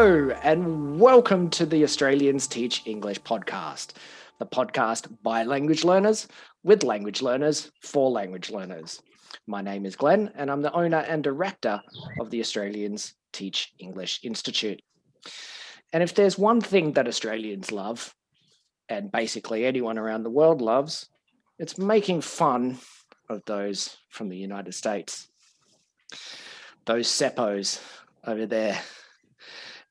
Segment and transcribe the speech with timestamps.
[0.00, 3.94] Hello, and welcome to the Australians Teach English podcast,
[4.38, 6.28] the podcast by language learners,
[6.62, 9.02] with language learners, for language learners.
[9.48, 11.82] My name is Glenn, and I'm the owner and director
[12.20, 14.80] of the Australians Teach English Institute.
[15.92, 18.14] And if there's one thing that Australians love,
[18.88, 21.08] and basically anyone around the world loves,
[21.58, 22.78] it's making fun
[23.28, 25.26] of those from the United States.
[26.84, 27.82] Those seppos
[28.24, 28.78] over there.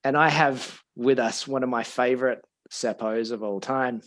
[0.03, 4.01] And I have with us one of my favorite seppos of all time.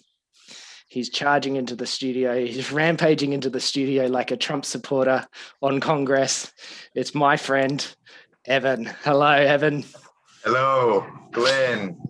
[0.88, 2.44] He's charging into the studio.
[2.44, 5.26] He's rampaging into the studio like a Trump supporter
[5.62, 6.52] on Congress.
[6.94, 7.86] It's my friend,
[8.46, 8.86] Evan.
[9.04, 9.84] Hello, Evan.
[10.44, 12.00] Hello, Glenn.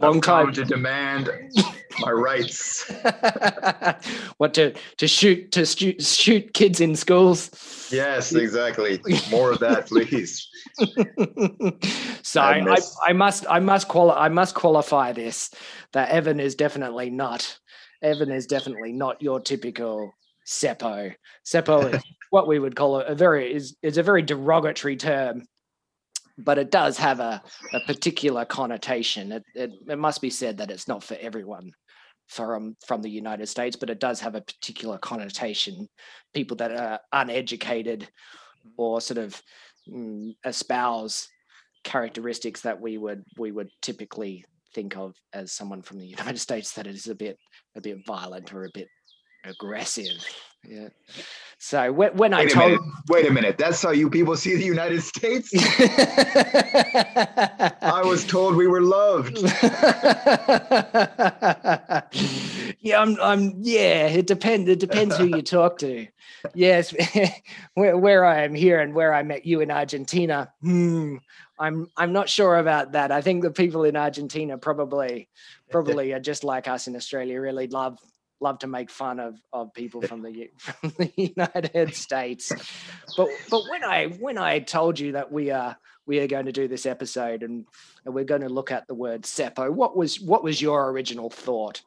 [0.00, 1.30] Long time to demand
[2.00, 2.90] my rights.
[4.38, 7.50] what to to shoot to shoot, shoot kids in schools?
[7.90, 9.00] Yes, exactly.
[9.30, 10.48] More of that, please.
[12.22, 12.76] so I, I,
[13.06, 15.50] I, must I must quali- I must qualify this
[15.92, 17.58] that Evan is definitely not
[18.02, 20.12] Evan is definitely not your typical
[20.46, 21.14] seppo.
[21.44, 25.42] Seppo is what we would call a, a very is is a very derogatory term
[26.38, 29.32] but it does have a, a particular connotation.
[29.32, 31.72] It, it, it, must be said that it's not for everyone
[32.28, 35.88] from from the United States, but it does have a particular connotation.
[36.34, 38.08] People that are uneducated
[38.76, 39.40] or sort of
[39.88, 41.28] mm, espouse
[41.84, 46.72] characteristics that we would we would typically think of as someone from the United States
[46.72, 47.38] that is a bit
[47.76, 48.88] a bit violent or a bit
[49.44, 50.24] aggressive.
[50.68, 50.88] Yeah.
[51.56, 52.80] So when, when I told, minute.
[53.08, 55.50] wait a minute, that's how you people see the United States.
[57.82, 59.38] I was told we were loved.
[62.80, 63.18] yeah, I'm.
[63.20, 63.54] I'm.
[63.60, 64.68] Yeah, it depends.
[64.68, 66.06] It depends who you talk to.
[66.54, 66.94] Yes,
[67.74, 70.52] where, where I am here and where I met you in Argentina.
[70.60, 71.16] Hmm,
[71.58, 71.90] I'm.
[71.96, 73.10] I'm not sure about that.
[73.10, 75.28] I think the people in Argentina probably,
[75.70, 77.40] probably are just like us in Australia.
[77.40, 77.98] Really love
[78.40, 82.52] love to make fun of of people from the from the United States.
[83.16, 85.76] But but when I when I told you that we are
[86.06, 87.66] we are going to do this episode and,
[88.04, 91.30] and we're going to look at the word seppo, what was what was your original
[91.30, 91.82] thought?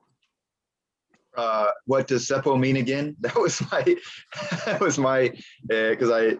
[1.35, 3.15] Uh, what does seppo mean again?
[3.21, 3.95] That was my
[4.65, 5.33] that was my
[5.67, 6.37] because uh, I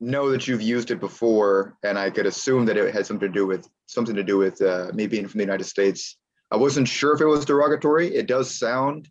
[0.00, 3.34] know that you've used it before, and I could assume that it had something to
[3.34, 6.16] do with something to do with uh, me being from the United States
[6.50, 8.14] I wasn't sure if it was derogatory.
[8.14, 9.08] It does sound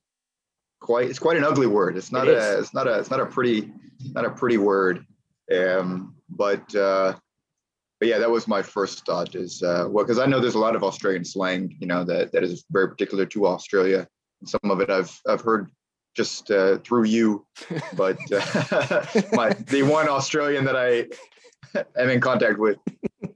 [0.80, 1.10] quite.
[1.10, 1.98] It's quite an ugly word.
[1.98, 2.60] It's not it a.
[2.60, 3.00] It's not a.
[3.00, 3.72] It's not a pretty.
[4.14, 5.06] Not a pretty word.
[5.56, 7.14] Um, but uh,
[8.00, 9.36] but yeah, that was my first thought.
[9.36, 12.32] Is uh, well, because I know there's a lot of Australian slang, you know, that
[12.32, 14.08] that is very particular to Australia.
[14.46, 15.72] Some of it I've I've heard
[16.16, 17.46] just uh, through you,
[17.94, 21.06] but uh, my the one Australian that I
[22.00, 22.78] am in contact with.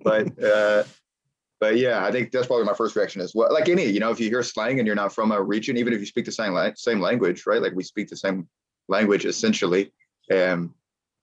[0.03, 0.83] But uh,
[1.61, 3.53] but yeah, I think that's probably my first reaction as well.
[3.53, 5.93] Like any, you know, if you hear slang and you're not from a region, even
[5.93, 7.61] if you speak the same la- same language, right?
[7.61, 8.49] Like we speak the same
[8.87, 9.93] language essentially,
[10.29, 10.71] and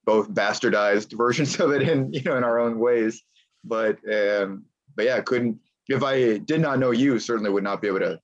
[0.04, 3.22] both bastardized versions of it in you know in our own ways.
[3.64, 7.88] But um, but yeah, couldn't if I did not know you, certainly would not be
[7.88, 8.20] able to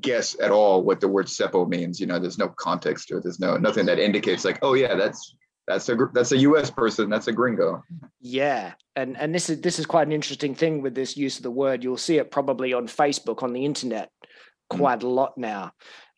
[0.00, 2.00] guess at all what the word seppo means.
[2.00, 3.22] You know, there's no context it.
[3.22, 5.36] There's no nothing that indicates like, oh yeah, that's
[5.68, 6.70] that's a that's a U.S.
[6.70, 7.10] person.
[7.10, 7.84] That's a gringo.
[8.20, 11.42] Yeah, and and this is this is quite an interesting thing with this use of
[11.42, 11.84] the word.
[11.84, 14.78] You'll see it probably on Facebook, on the internet, mm.
[14.78, 15.72] quite a lot now,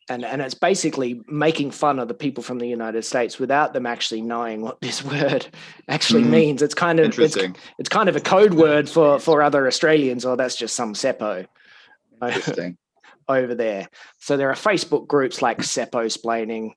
[0.09, 3.85] and and it's basically making fun of the people from the United States without them
[3.85, 5.45] actually knowing what this word
[5.89, 6.29] actually mm.
[6.29, 6.61] means.
[6.61, 7.51] It's kind of interesting.
[7.51, 10.93] It's, it's, kind of a code word for for other Australians, or that's just some
[10.93, 11.45] seppo.
[12.21, 12.77] Interesting.
[13.27, 13.89] over there.
[14.19, 16.73] So there are Facebook groups like Seppo splaining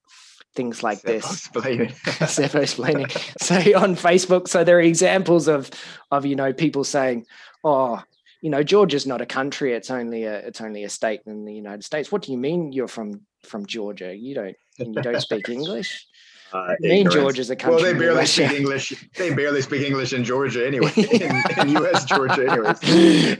[0.54, 1.24] things like this.
[1.24, 1.88] Explaining.
[2.04, 3.08] Seppo explaining.
[3.40, 5.70] so on Facebook, so there are examples of
[6.10, 7.26] of you know people saying,
[7.62, 8.02] "Oh,
[8.40, 11.54] you know, Georgia's not a country; it's only a it's only a state in the
[11.54, 14.14] United States." What do you mean you're from from Georgia?
[14.14, 16.06] You don't you don't speak English.
[16.52, 17.82] Uh, mean Georgia's a country.
[17.82, 19.08] Well, they barely speak English.
[19.16, 20.92] They barely speak English in Georgia anyway.
[20.94, 22.04] In, in U.S.
[22.04, 22.78] Georgia, anyways.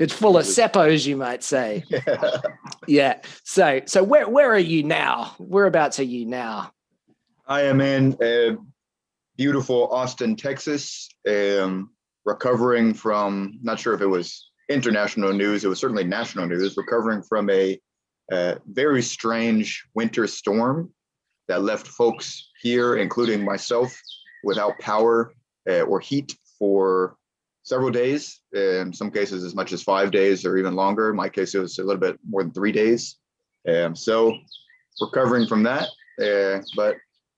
[0.01, 1.85] It's full of seppos, you might say.
[1.89, 2.41] Yeah.
[2.89, 3.21] yeah.
[3.45, 5.37] So, so where where are you now?
[5.39, 6.74] Whereabouts are you now?
[7.47, 8.57] I am in uh,
[9.37, 11.91] beautiful Austin, Texas, um,
[12.25, 17.23] recovering from, not sure if it was international news, it was certainly national news, recovering
[17.23, 17.79] from a
[18.33, 20.91] uh, very strange winter storm
[21.49, 23.95] that left folks here, including myself,
[24.43, 25.35] without power
[25.69, 27.17] uh, or heat for
[27.63, 28.41] several days.
[28.55, 31.11] In some cases, as much as five days or even longer.
[31.11, 33.17] In my case, it was a little bit more than three days.
[33.69, 34.35] Um, so,
[35.01, 35.89] recovering from that.
[36.23, 36.97] Uh, but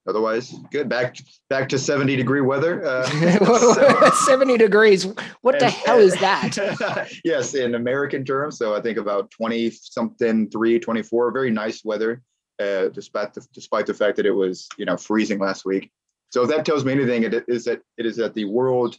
[0.09, 0.89] otherwise good.
[0.89, 1.17] Back
[1.51, 2.85] back to 70 degree weather.
[2.85, 3.05] Uh,
[3.75, 5.05] so- 70 degrees.
[5.43, 7.11] What the and- hell is that?
[7.25, 8.59] yes, in American terms.
[8.59, 12.23] So I think about 20 something, 3, 24, very nice weather,
[12.61, 15.91] uh, despite the, despite the fact that it was, you know, freezing last week.
[16.31, 18.97] So if that tells me anything, it is that it is that the world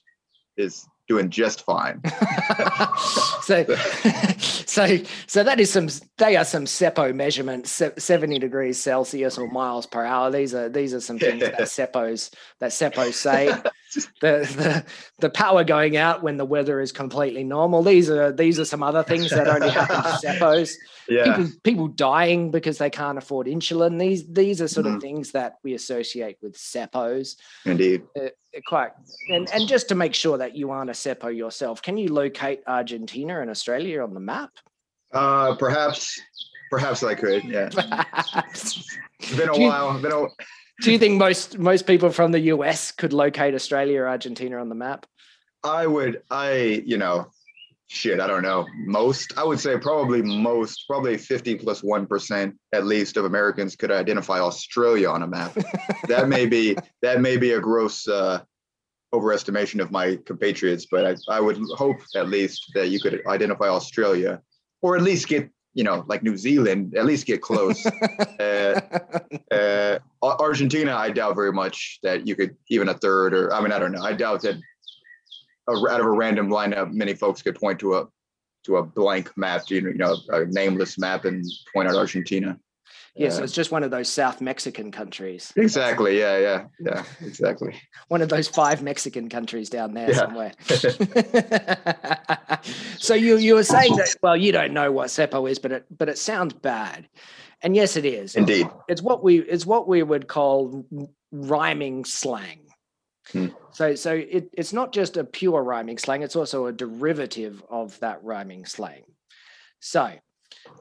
[0.55, 2.01] is doing just fine.
[3.41, 3.63] so,
[4.77, 5.89] so, so that is some.
[6.17, 7.81] They are some Seppo measurements.
[7.97, 10.29] Seventy degrees Celsius or miles per hour.
[10.29, 13.51] These are these are some things that Seppos that Seppos say.
[14.21, 14.85] The the
[15.19, 17.83] the power going out when the weather is completely normal.
[17.83, 20.73] These are these are some other things that only happen to Seppos.
[21.09, 21.35] Yeah.
[21.37, 23.99] People people dying because they can't afford insulin.
[23.99, 25.01] These these are sort of Mhm.
[25.01, 27.35] things that we associate with Seppos.
[27.65, 28.03] Indeed.
[28.19, 28.29] uh,
[28.67, 28.91] quite
[29.29, 32.61] and and just to make sure that you aren't a seppo yourself can you locate
[32.65, 34.49] argentina and australia on the map
[35.13, 36.19] Uh, perhaps,
[36.71, 37.43] perhaps I could.
[37.43, 37.69] Yeah.
[38.49, 38.97] It's
[39.37, 39.99] been a Do you- while.
[40.01, 40.25] Been a,
[40.81, 44.69] do you think most most people from the us could locate australia or argentina on
[44.69, 45.05] the map
[45.63, 47.27] I would, I, you know,
[47.87, 48.65] shit, I don't know.
[48.85, 52.07] Most, I would say probably most, probably 50 plus 1
[52.73, 55.57] at least of Americans could identify Australia on a map.
[56.07, 58.41] that may be, that may be a gross uh,
[59.13, 63.67] overestimation of my compatriots, but I, I would hope at least that you could identify
[63.67, 64.41] Australia
[64.81, 67.85] or at least get, you know, like New Zealand, at least get close.
[68.39, 68.81] uh,
[69.51, 73.71] uh, Argentina, I doubt very much that you could even a third, or I mean,
[73.71, 74.01] I don't know.
[74.01, 74.55] I doubt that
[75.67, 78.07] a, out of a random lineup, many folks could point to a
[78.63, 82.57] to a blank map, you know, you know, a nameless map, and point out Argentina.
[83.17, 86.19] Yeah so it's just one of those south mexican countries exactly.
[86.19, 86.37] Yeah.
[86.37, 86.65] Yeah.
[86.79, 87.03] Yeah.
[87.21, 87.75] Exactly.
[88.07, 90.15] one of those five mexican countries down there Yeah.
[90.15, 90.51] somewhere
[92.97, 95.85] so you you were saying that well you don't know what seppo is but it
[95.95, 97.07] but it sounds bad
[97.61, 98.69] and yes it is Indeed.
[98.87, 100.85] it's what we it's what we would call
[101.31, 102.61] rhyming slang.
[103.31, 103.47] Hmm.
[103.71, 107.99] So so it, it's not just a pure rhyming slang, it's also a derivative of
[107.99, 109.03] that rhyming slang.
[109.79, 110.11] So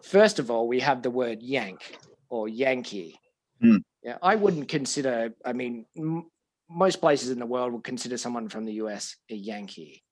[0.05, 1.97] first of all, we have the word yank
[2.29, 3.19] or Yankee.
[3.61, 3.79] Hmm.
[4.03, 6.31] Yeah, I wouldn't consider, I mean, m-
[6.69, 10.03] most places in the world would consider someone from the US a Yankee.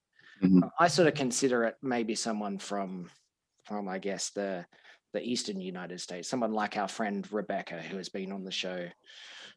[0.42, 0.68] Mhm.
[0.78, 3.10] I sort of consider it maybe someone from
[3.64, 4.66] from I guess the
[5.12, 8.88] the eastern United States, someone like our friend Rebecca, who has been on the show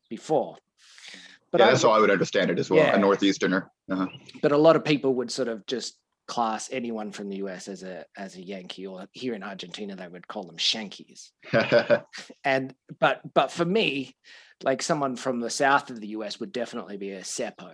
[0.10, 0.56] before.
[1.52, 2.80] But yeah, I that's how I would understand it as well.
[2.80, 2.96] Yeah.
[2.96, 3.72] A northeasterner.
[3.90, 4.08] Uh-huh.
[4.42, 7.84] but a lot of people would sort of just class anyone from the US as
[7.84, 11.32] a as a Yankee, or here in Argentina they would call them Shankies.
[12.44, 14.16] And but but for me,
[14.64, 17.74] like someone from the south of the US would definitely be a Seppo.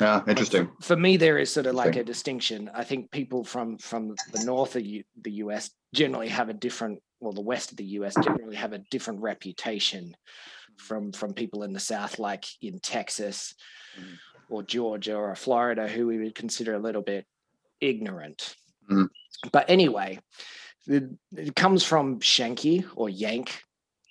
[0.00, 0.70] yeah, interesting.
[0.80, 2.70] For, for me, there is sort of like a distinction.
[2.74, 7.00] I think people from from the north of U, the US generally have a different,
[7.20, 10.16] well, the west of the US generally have a different reputation
[10.76, 13.54] from from people in the south, like in Texas
[13.98, 14.18] Mhm.
[14.48, 17.26] or Georgia or Florida, who we would consider a little bit
[17.80, 18.56] ignorant.
[18.90, 19.08] Mhm.
[19.52, 20.18] But anyway,
[20.86, 21.04] it,
[21.36, 23.62] it comes from Shanky or Yank.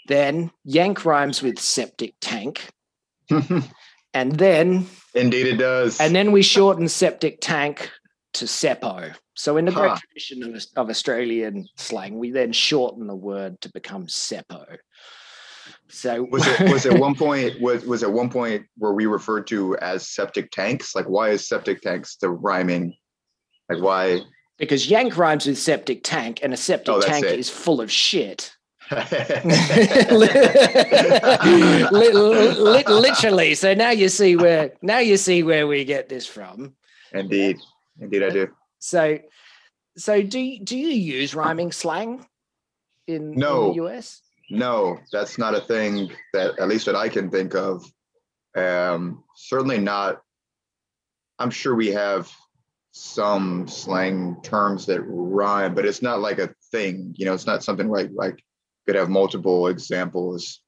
[0.08, 2.70] Then Yank rhymes with septic tank,
[4.14, 6.00] and then Indeed, it does.
[6.00, 7.90] and then we shorten septic tank
[8.34, 9.16] to Seppo.
[9.34, 13.72] So in the great tradition of, of Australian slang, we then shorten the word to
[13.72, 14.78] become Seppo.
[15.90, 19.48] So was it was at one point was was at one point where we referred
[19.48, 20.96] to as septic tanks?
[20.96, 22.96] Like, why is septic tanks the rhyming?
[23.70, 24.22] Like, why?
[24.58, 27.38] because yank rhymes with septic tank, and a septic Oh, tank it.
[27.40, 28.52] is full of shit.
[30.12, 30.28] Li-
[31.92, 33.56] li- literally.
[33.56, 36.74] So now you see where now you see where we get this from.
[37.12, 37.58] Indeed,
[38.00, 38.48] indeed, I do.
[38.80, 39.20] So
[39.98, 42.26] so do you, do you use rhyming slang
[43.08, 43.70] in, in No.
[43.74, 44.22] the US?
[44.50, 47.84] No, that's not a thing that at least that I can think of.
[48.56, 50.22] Um, certainly not.
[51.40, 52.30] I'm sure we have
[52.98, 57.14] some slang terms that rhyme, but it's not like a thing.
[57.18, 58.42] You know, it's not something like like
[58.86, 60.62] could have multiple examples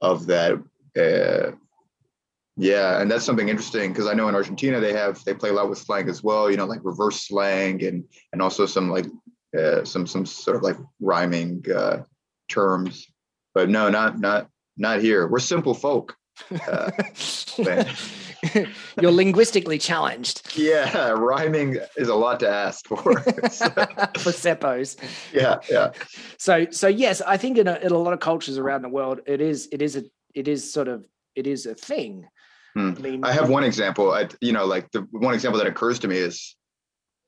[0.00, 0.54] of that.
[0.96, 1.54] Uh,
[2.56, 5.52] yeah, and that's something interesting because I know in Argentina they have they play a
[5.52, 6.50] lot with slang as well.
[6.50, 9.06] You know, like reverse slang and and also some like
[9.56, 12.04] uh, some some sort of like rhyming uh,
[12.48, 13.06] terms.
[13.52, 14.48] But no, not not
[14.78, 15.28] not here.
[15.28, 16.16] We're simple folk.
[19.00, 23.02] You're linguistically challenged Yeah, rhyming is a lot to ask for.
[23.50, 24.96] So, for seppos.
[25.32, 25.92] yeah, yeah.
[26.38, 29.20] So so yes, I think in a, in a lot of cultures around the world,
[29.26, 32.26] it is it is a it is sort of it is a thing.
[32.74, 32.94] Hmm.
[32.96, 34.12] I mean, I have one example.
[34.12, 36.56] I, you know, like the one example that occurs to me is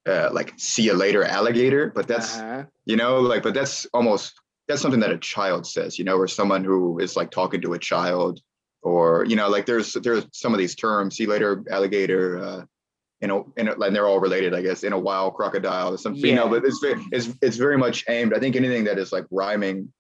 [0.08, 2.64] uh, like "see you later, alligator." But that's uh-huh.
[2.84, 4.34] you know, like, but that's almost
[4.68, 5.98] that's something that a child says.
[5.98, 8.40] You know, or someone who is like talking to a child,
[8.86, 11.16] or you know, like there's there's some of these terms.
[11.16, 12.38] See later, alligator.
[12.38, 12.64] Uh,
[13.22, 14.84] in a, in a, and they're all related, I guess.
[14.84, 16.48] In a wild crocodile or something, you know.
[16.48, 18.34] But it's very, it's it's very much aimed.
[18.34, 19.92] I think anything that is like rhyming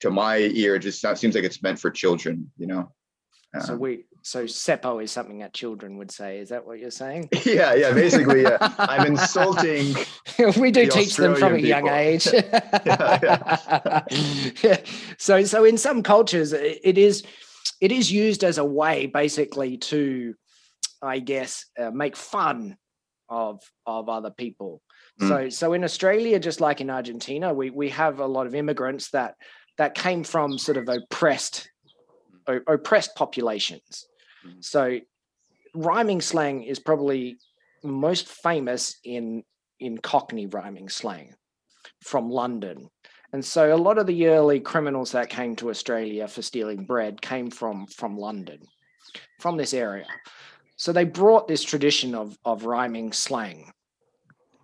[0.00, 2.50] to my ear just sounds, seems like it's meant for children.
[2.58, 2.92] You know.
[3.64, 6.38] So Uh, we so seppo is something that children would say.
[6.38, 7.30] Is that what you're saying?
[7.46, 7.92] yeah, yeah.
[7.92, 8.58] Basically, yeah.
[8.78, 9.94] I'm insulting.
[10.58, 12.26] we do the teach them from a young age.
[12.26, 14.02] Yeah,
[14.62, 14.80] Yeah.
[15.16, 17.22] So so in some cultures it is
[17.80, 20.34] it is used as a way basically to
[21.00, 22.76] I guess uh, make fun
[23.28, 24.82] of of other people.
[25.20, 25.28] Mm.
[25.28, 29.10] So so in Australia just like in Argentina we we have a lot of immigrants
[29.10, 29.34] that
[29.76, 31.70] that came from sort of oppressed
[32.46, 34.06] o- oppressed populations.
[34.46, 34.64] Mm.
[34.64, 35.00] So
[35.74, 37.38] rhyming slang is probably
[37.84, 39.44] most famous in
[39.80, 41.34] in Cockney rhyming slang
[42.02, 42.88] from London.
[43.32, 47.20] And so a lot of the early criminals that came to Australia for stealing bread
[47.20, 48.60] came from from London,
[49.38, 50.06] from this area.
[50.76, 53.72] So they brought this tradition of of rhyming slang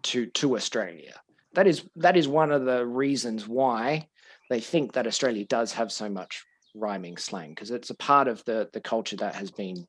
[0.05, 1.21] to to Australia.
[1.53, 4.09] That is that is one of the reasons why
[4.49, 6.45] they think that Australia does have so much
[6.75, 9.87] rhyming slang because it's a part of the the culture that has been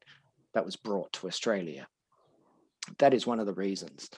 [0.54, 1.88] that was brought to Australia.
[2.98, 4.10] That is one of the reasons,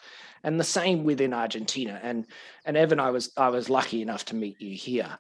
[0.44, 2.00] and the same within Argentina.
[2.04, 2.26] And
[2.66, 5.18] and Evan, I was I was lucky enough to meet you here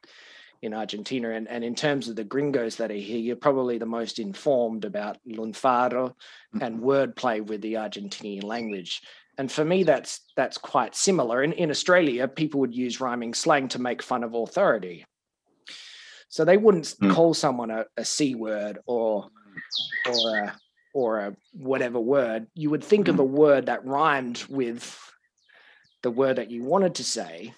[0.62, 3.86] in Argentina, and and in terms of the gringos that are here, you're probably the
[3.86, 6.14] most informed about lunfardo
[6.62, 9.02] and wordplay with the Argentinian language.
[9.40, 11.44] And for me, that's that's quite similar.
[11.44, 15.06] In in Australia, people would use rhyming slang to make fun of authority.
[16.30, 17.14] So they wouldn't Mm.
[17.14, 19.30] call someone a, a c word or
[20.08, 20.56] or a
[20.98, 22.48] or a whatever word.
[22.56, 25.00] You would think of a word that rhymed with
[26.02, 27.54] the word that you wanted to say,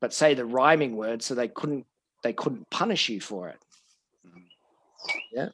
[0.00, 1.84] but say the rhyming word, so they couldn't
[2.22, 3.58] they couldn't punish you for it.
[5.34, 5.50] Yeah.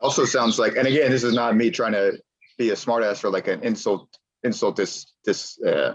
[0.00, 2.22] Also sounds like, and again, this is not me trying to
[2.58, 4.08] be a smartass or like an insult
[4.44, 5.94] insult this this uh,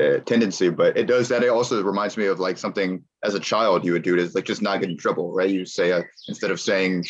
[0.00, 1.42] uh, tendency, but it does that.
[1.42, 4.44] It also reminds me of like something as a child you would do to like
[4.44, 5.50] just not get in trouble, right?
[5.50, 7.04] You say uh, instead of saying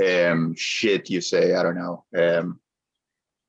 [0.00, 2.04] um, shit, you say I don't know.
[2.16, 2.60] Um,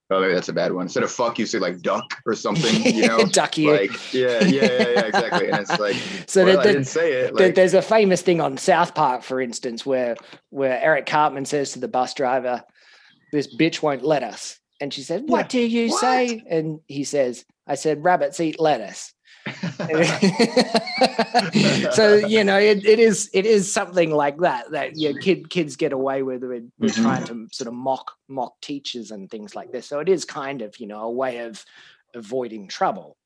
[0.09, 0.83] oh, maybe that's a bad one.
[0.83, 2.93] Instead of fuck, you say like duck or something.
[2.93, 3.71] You know, Duck you.
[3.71, 5.49] like yeah, yeah, yeah, yeah, exactly.
[5.49, 5.95] And it's like,
[6.27, 7.35] so well, that- I didn't say it.
[7.35, 10.15] Like, There's a famous thing on South Park, for instance, where
[10.49, 12.63] where Eric Cartman says to the bus driver,
[13.31, 16.01] "This bitch won't let us," and she said, "What do you What?
[16.01, 19.12] say?" And he says, "I said rabbits eat lettuce."
[21.91, 25.75] so you know it, it is it is something like that that your kid kids
[25.75, 26.93] get away with with Mhm.
[26.93, 30.61] trying to sort of mock mock teachers and things like this so it is kind
[30.61, 31.63] of you know a way of
[32.13, 33.17] avoiding trouble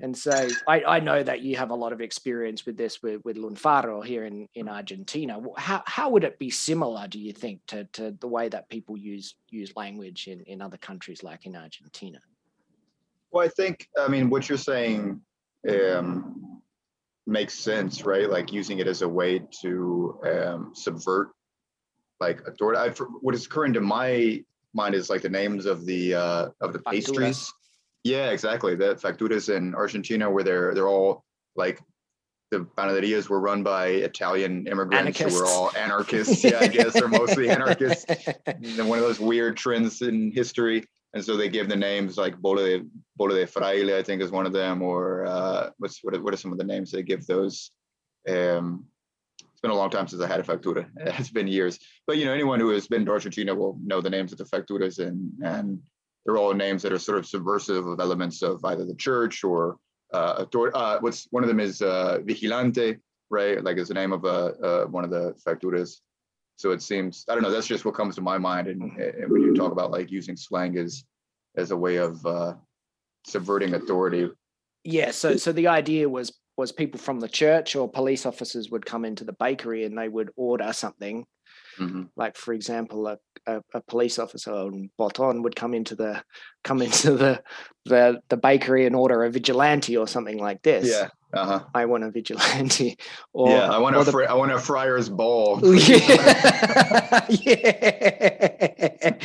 [0.00, 3.24] and so I, I know that you have a lot of experience with this with,
[3.24, 5.40] with Lunfardo here in, in Argentina.
[5.56, 8.98] How, how would it be similar, do you think, to, to the way that people
[8.98, 12.18] use use language in, in other countries like in Argentina?
[13.36, 15.20] Well, I think, I mean, what you're saying
[15.68, 16.62] um,
[17.26, 18.30] makes sense, right?
[18.30, 21.32] Like using it as a way to um, subvert,
[22.18, 22.80] like authority.
[22.80, 26.72] I, what is current in my mind is like the names of the uh, of
[26.72, 26.92] the Facturas.
[26.92, 27.52] pastries.
[28.04, 28.74] Yeah, exactly.
[28.74, 31.22] The facturas in Argentina, where they're they're all
[31.56, 31.82] like
[32.50, 36.42] the panaderias were run by Italian immigrants who were all anarchists.
[36.42, 38.06] yeah, I guess, they're mostly anarchists
[38.78, 40.86] one of those weird trends in history.
[41.16, 42.84] And so they give the names like Bola de,
[43.16, 46.34] Bola de Fraile, I think is one of them, or uh, what's what are, what
[46.34, 47.70] are some of the names they give those?
[48.28, 48.84] Um,
[49.40, 50.86] it's been a long time since I had a factura.
[51.18, 54.10] It's been years, but you know, anyone who has been to Argentina will know the
[54.10, 55.80] names of the facturas, and and
[56.26, 59.78] they're all names that are sort of subversive of elements of either the church or
[60.12, 60.44] uh,
[60.74, 62.98] uh what's one of them is uh, vigilante,
[63.30, 63.64] right?
[63.64, 66.02] Like it's the name of a uh, one of the facturas.
[66.56, 67.50] So it seems I don't know.
[67.50, 70.36] That's just what comes to my mind, and, and when you talk about like using
[70.36, 71.04] slang as
[71.56, 72.54] as a way of uh,
[73.26, 74.30] subverting authority.
[74.84, 78.86] Yeah, so so the idea was was people from the church or police officers would
[78.86, 81.26] come into the bakery and they would order something
[81.78, 82.08] Mhm.
[82.16, 86.22] like for example a, a, a police officer on Boton would come into the
[86.64, 87.42] come into the,
[87.84, 91.08] the the bakery and order a vigilante or something like this Yeah.
[91.32, 91.60] Uh huh.
[91.74, 92.96] I want a vigilante
[93.32, 93.68] or yeah.
[93.70, 95.60] I want a the- fri- I want a friar's ball.
[95.76, 97.26] yeah.
[97.30, 99.16] yeah.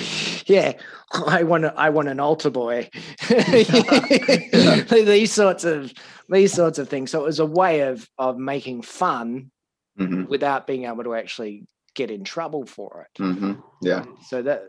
[0.46, 0.74] yeah.
[1.14, 2.90] I want a, I want an altar boy.
[4.90, 5.94] these sorts of
[6.30, 7.12] these sorts of things.
[7.12, 9.52] So it was a way of of making fun
[10.00, 11.66] Mhm, without being able to actually
[11.96, 13.22] get in trouble for it.
[13.22, 13.62] mhm.
[13.82, 14.06] Yeah.
[14.28, 14.62] So that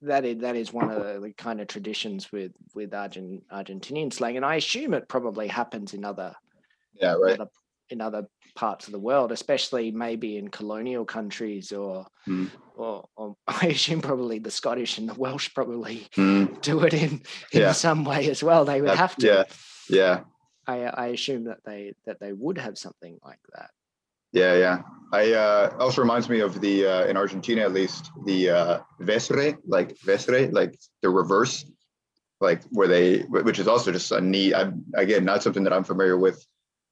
[0.00, 4.10] that is that is one of the, the kind of traditions with with Argent, Argentinian
[4.12, 6.34] slang, and I assume it probably happens in other
[7.02, 7.14] Yeah.
[7.14, 7.38] Right.
[7.40, 7.50] other,
[7.90, 12.48] in other parts of the world, especially maybe in colonial countries or Mm.
[12.76, 17.22] or, or I assume probably the Scottish and the Welsh probably Mm, do it in
[17.52, 17.72] in Yeah.
[17.72, 18.64] some way as well.
[18.64, 19.26] They would That- have to.
[19.26, 19.44] yeah.
[19.90, 20.20] yeah.
[20.68, 23.70] I, I assume that they that they would have something like that.
[24.32, 24.82] Yeah, yeah.
[25.12, 29.58] I uh also reminds me of the uh in Argentina at least the uh vesre,
[29.66, 31.66] like vesre, like the reverse,
[32.40, 35.84] like where they which is also just a neat I'm again not something that I'm
[35.84, 36.38] familiar with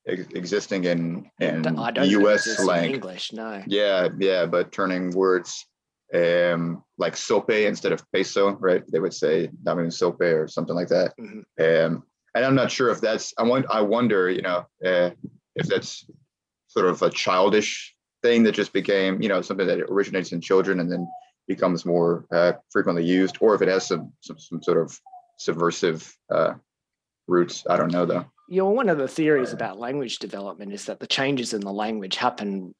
[0.06, 2.94] ex- existing in in D- I don't think US slang.
[2.94, 3.32] English.
[3.32, 3.62] No.
[3.66, 5.66] Yeah, yeah, but turning words
[6.12, 8.82] um like sope instead of peso, right?
[8.90, 11.14] They would say dame sope or something like that.
[11.18, 11.44] Mhm.
[11.60, 12.02] Um
[12.34, 15.10] and I'm not sure if that's I want I wonder, you know, uh,
[15.56, 16.08] if that's
[16.68, 20.78] sort of a childish thing that just became, you know, something that originates in children
[20.80, 21.08] and then
[21.48, 24.96] becomes more uh, frequently used, or if it has some some, some sort of
[25.38, 26.52] subversive uh,
[27.26, 27.64] roots.
[27.68, 28.26] I don't know though.
[28.50, 31.72] You know, one of the theories about language development is that the changes in the
[31.72, 32.74] language happen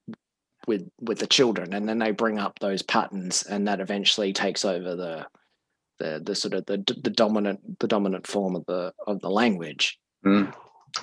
[0.67, 4.65] with with the children, and then they bring up those patterns, and that eventually takes
[4.65, 5.27] over the
[6.01, 9.99] the the sort of the the dominant the dominant form of the of the language.
[10.27, 10.53] Mm.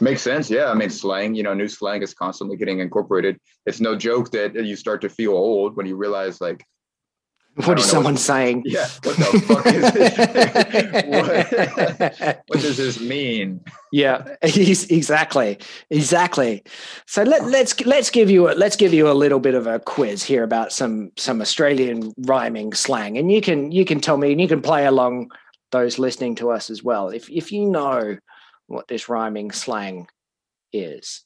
[0.01, 0.49] Makes sense.
[0.49, 0.69] Yeah.
[0.69, 3.39] I mean, slang, you know, new slang is constantly getting incorporated.
[3.65, 6.61] It's no joke that you start to feel old when you realize, like,
[7.65, 8.63] What is someone what- saying?
[8.65, 11.03] yeah, what the fuck is this?
[11.07, 13.61] what, what does this mean?
[13.91, 15.57] yeah, exactly,
[15.89, 16.63] exactly.
[17.07, 19.79] So let, let's let's give you a let's give you a little bit of a
[19.79, 24.31] quiz here about some some Australian rhyming slang, and you can you can tell me
[24.31, 25.31] and you can play along
[25.71, 28.17] those listening to us as well if if you know
[28.67, 30.07] what this rhyming slang
[30.73, 31.23] is.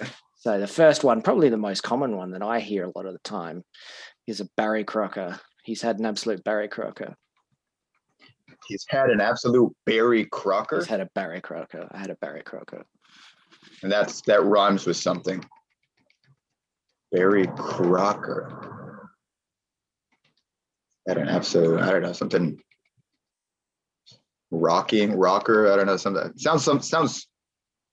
[0.00, 0.10] Okay.
[0.36, 3.14] So the first one, probably the most common one that I hear a lot of
[3.14, 3.64] the time,
[4.26, 5.40] is a Barry Crocker.
[5.64, 7.16] He's had an absolute Barry Crocker.
[8.66, 11.88] He's had an absolute Barry Crocker, He's had a Barry Crocker.
[11.90, 12.84] I had a Barry Crocker.
[13.82, 15.44] and that's that rhymes with something.
[17.12, 19.08] Barry Crocker.
[21.08, 22.58] Had an absolute, I don't know, something
[24.50, 25.70] rocking, rocker.
[25.72, 27.26] I don't know, something sounds some sounds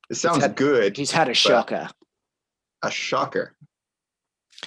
[0.10, 0.98] it sounds had- good.
[0.98, 1.90] He's had a shocker.
[2.84, 3.56] A shocker.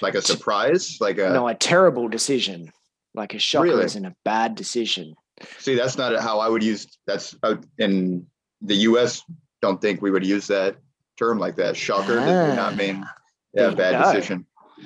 [0.01, 2.71] Like a surprise, like a no, a terrible decision.
[3.15, 3.85] Like a shocker Really?
[3.85, 5.15] is in a bad decision.
[5.57, 6.87] See, that's not how I would use.
[7.07, 8.25] That's uh, in
[8.61, 9.21] the U.S.
[9.61, 10.77] Don't think we would use that
[11.17, 11.75] term like that.
[11.75, 13.13] Shocker that would not mean Ah,
[13.53, 14.13] yeah bad go.
[14.13, 14.45] decision.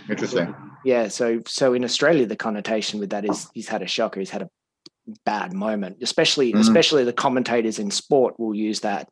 [0.10, 0.56] Interesting.
[0.86, 4.20] Yeah, so so in Australia, the connotation with that is he's had a shocker.
[4.20, 4.50] He's had a
[5.26, 5.98] bad moment.
[6.02, 6.60] Especially Mhm.
[6.60, 9.10] especially the commentators in sport will use that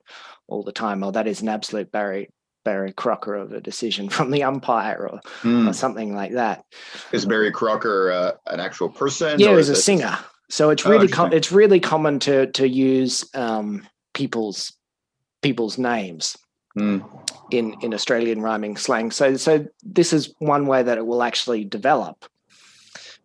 [0.47, 1.03] all the time.
[1.03, 2.29] Oh, that is an absolute Barry
[2.67, 5.69] Barry Crocker of a decision from the umpire or, Hmm.
[5.69, 6.65] or something like that.
[7.13, 9.39] Is Barry Crocker uh, an actual person?
[9.39, 10.17] Yeah, or he's a singer.
[10.49, 14.73] So it's Oh, really com- it's really common to to use um, people's
[15.41, 16.35] people's names.
[16.75, 16.99] Hmm.
[17.51, 19.11] in in Australian rhyming slang.
[19.11, 19.51] So so
[19.97, 22.25] this is one way that it will actually develop.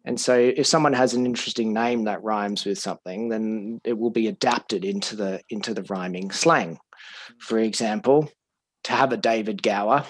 [0.04, 4.10] And so if someone has an interesting name that rhymes with something, then it will
[4.10, 6.78] be adapted into the into the rhyming slang.
[7.38, 8.28] For example,
[8.84, 10.04] to have a David Gower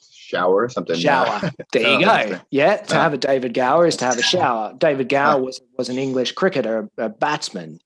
[0.00, 0.96] Shower something.
[0.96, 1.50] shower.
[1.72, 2.40] There Oh, you go.
[2.50, 4.74] Yeah, to have a David Gower is to have a shower.
[4.78, 5.08] David.
[5.08, 7.80] Gower was was an English cricketer, a batsman.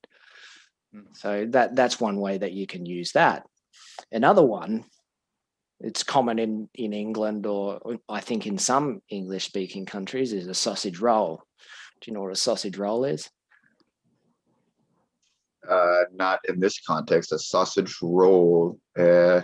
[0.95, 1.05] Mm.
[1.17, 3.47] So that that's one way that you can use that.
[4.11, 4.85] Another one,
[5.79, 10.53] it's common in in England or I think in some English speaking countries is a
[10.53, 11.41] sausage roll.
[12.01, 13.27] Do you know what a sausage roll is?
[15.69, 17.31] Uh, not in this context.
[17.31, 18.79] A sausage roll.
[18.97, 19.41] Uh,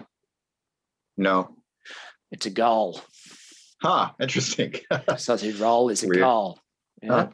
[1.17, 1.55] no.
[2.31, 3.01] It's a goal.
[3.81, 4.11] Huh.
[4.19, 4.75] Interesting.
[5.17, 6.21] Sausage roll is a Weird.
[6.21, 6.59] goal.
[7.01, 7.09] Yeah.
[7.09, 7.27] Huh.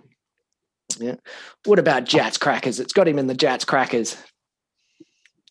[0.99, 1.15] Yeah.
[1.65, 2.79] What about Jatz crackers?
[2.79, 4.17] It's got him in the Jatz crackers.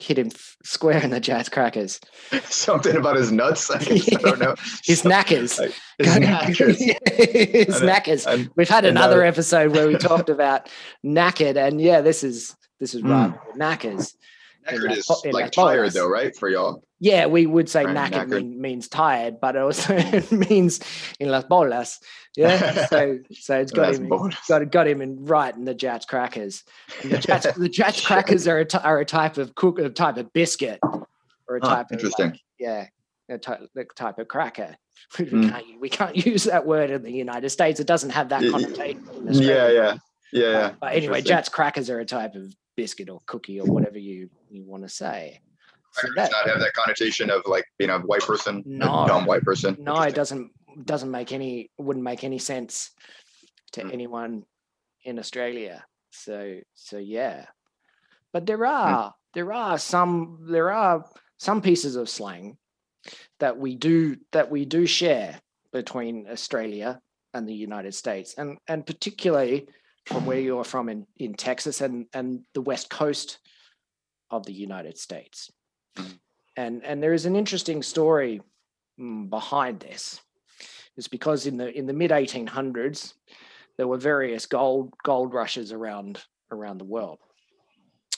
[0.00, 0.30] Hit him
[0.64, 2.00] square in the Jatz crackers.
[2.44, 3.70] something about his nuts.
[3.70, 4.54] I, guess, I don't know.
[4.84, 5.58] His knackers.
[5.58, 6.78] Like, His knackers.
[6.78, 8.50] His uh, knackers.
[8.56, 10.68] We've had and, another uh, episode where we talked about
[11.04, 13.10] knackered, and yeah, this is this is Hmm.
[13.10, 13.34] right.
[13.56, 14.14] Knackers.
[14.68, 16.34] in knackered that is po- in like tired though, right?
[16.36, 16.82] For y'all.
[16.98, 18.42] Yeah, we would say Right, knackered, knackered.
[18.42, 20.80] mean- means tired, but it also it means
[21.20, 22.00] in las bolas.
[22.36, 24.34] Yeah, so so it's got him bolas.
[24.48, 26.64] got got him in right in the Jatz crackers.
[27.02, 30.16] And the Jatz the Jatz crackers are a, are a type of cook a type
[30.16, 30.80] of biscuit
[31.48, 32.30] or a type of interesting.
[32.30, 32.86] like, yeah
[33.28, 34.76] a type, the type of cracker.
[35.18, 35.50] We Mm.
[35.50, 37.78] can't we can't use that word in the United States.
[37.78, 39.04] It doesn't have that connotation.
[39.30, 39.96] Yeah, yeah,
[40.32, 40.72] yeah, yeah.
[40.80, 41.22] But anyway.
[41.22, 44.88] Jatz crackers are a type of biscuit or cookie or whatever you you want to
[44.88, 45.40] say.
[45.92, 49.06] So that- does not have that connotation of like being a white person, No.
[49.06, 49.76] dumb white person.
[49.80, 50.50] no, it doesn't
[50.84, 52.90] doesn't make any wouldn't make any sense
[53.72, 53.92] to Mm.
[53.92, 54.44] anyone
[55.04, 55.84] in Australia.
[56.10, 57.46] So so yeah.
[58.32, 58.64] But there Hmm.
[58.64, 61.04] are there are some there are
[61.38, 62.58] some pieces of slang
[63.38, 65.40] that we do that we do share
[65.72, 67.00] between Australia
[67.34, 69.68] and the United States, and and particularly
[70.06, 73.38] from where you're from in, in Texas and, and the west coast
[74.30, 75.50] of the United States.
[76.56, 78.40] And and there is an interesting story
[78.98, 80.20] mm, behind this.
[80.96, 83.12] It's because in the in the mid 1800s
[83.76, 87.18] there were various gold gold rushes around around the world.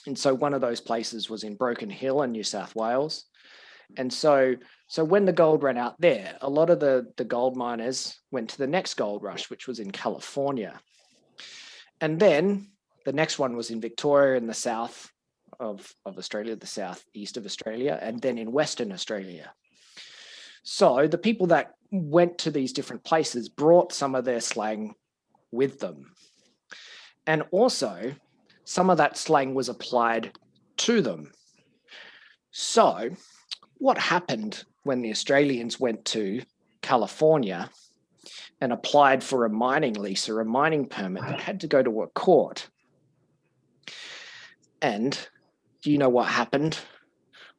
[0.07, 3.25] And so one of those places was in Broken Hill in New South Wales.
[3.97, 4.55] And so
[4.87, 8.49] so when the gold ran out there, a lot of the, the gold miners went
[8.51, 10.79] to the next gold rush, which was in California.
[12.01, 12.67] And then
[13.05, 15.11] the next one was in Victoria in the south
[15.59, 19.51] of, of Australia, the southeast of Australia, and then in Western Australia.
[20.63, 24.93] So the people that went to these different places brought some of their slang
[25.51, 26.13] with them.
[27.25, 28.13] And also,
[28.63, 30.37] some of that slang was applied
[30.77, 31.31] to them.
[32.51, 33.09] So,
[33.77, 36.41] what happened when the Australians went to
[36.81, 37.69] California
[38.61, 42.01] and applied for a mining lease or a mining permit that had to go to
[42.01, 42.67] a court.
[44.81, 45.17] And
[45.81, 46.77] do you know what happened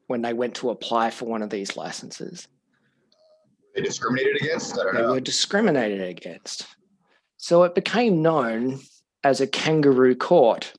[0.06, 2.48] when they went to apply for one of these licenses?
[3.74, 4.78] They discriminated against?
[4.78, 5.12] I don't They know.
[5.12, 6.66] were discriminated against.
[7.36, 8.80] So it became known
[9.24, 10.72] as a kangaroo court.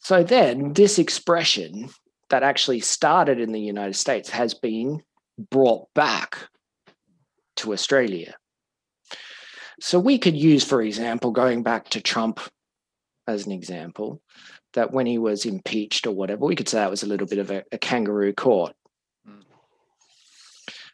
[0.00, 1.88] So then, this expression
[2.28, 5.02] that actually started in the United States has been
[5.50, 6.38] brought back
[7.56, 8.34] to Australia.
[9.80, 12.40] So we could use, for example, going back to Trump
[13.26, 14.22] as an example,
[14.74, 17.38] that when he was impeached or whatever, we could say that was a little bit
[17.38, 18.74] of a, a kangaroo court.
[19.26, 19.40] Hmm.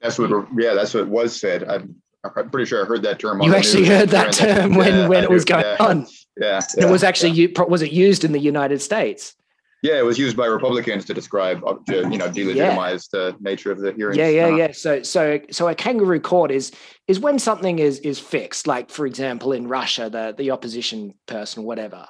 [0.00, 1.64] That's what, yeah, that's what was said.
[1.64, 3.40] I'm, I'm pretty sure I heard that term.
[3.40, 5.54] on You the actually news heard that term when, Yeah, when I it was do,
[5.54, 5.84] going yeah.
[5.84, 6.06] on.
[6.36, 6.60] Yeah.
[6.78, 7.62] It was actually yeah.
[7.68, 9.34] was it used in the United States?
[9.82, 13.80] Yeah, it was used by Republicans to describe, uh, you know, delegitimize the nature of
[13.80, 14.16] the hearings.
[14.16, 14.72] Yeah, yeah, yeah.
[14.72, 16.70] So so so a kangaroo court is
[17.08, 18.68] is when something is is fixed.
[18.68, 22.06] Like for example, in Russia, the the opposition person, whatever,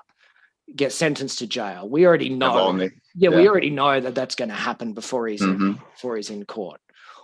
[0.77, 1.89] gets sentenced to jail.
[1.89, 2.53] We already know.
[2.53, 2.91] Navalny.
[3.15, 5.81] Yeah, we already know that that's going to happen before he's in, Mhm.
[5.95, 6.81] before he's in court,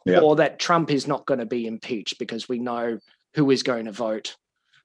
[0.06, 0.20] Yeah.
[0.20, 2.98] or that Trump is not going to be impeached because we know
[3.34, 4.36] who is going to vote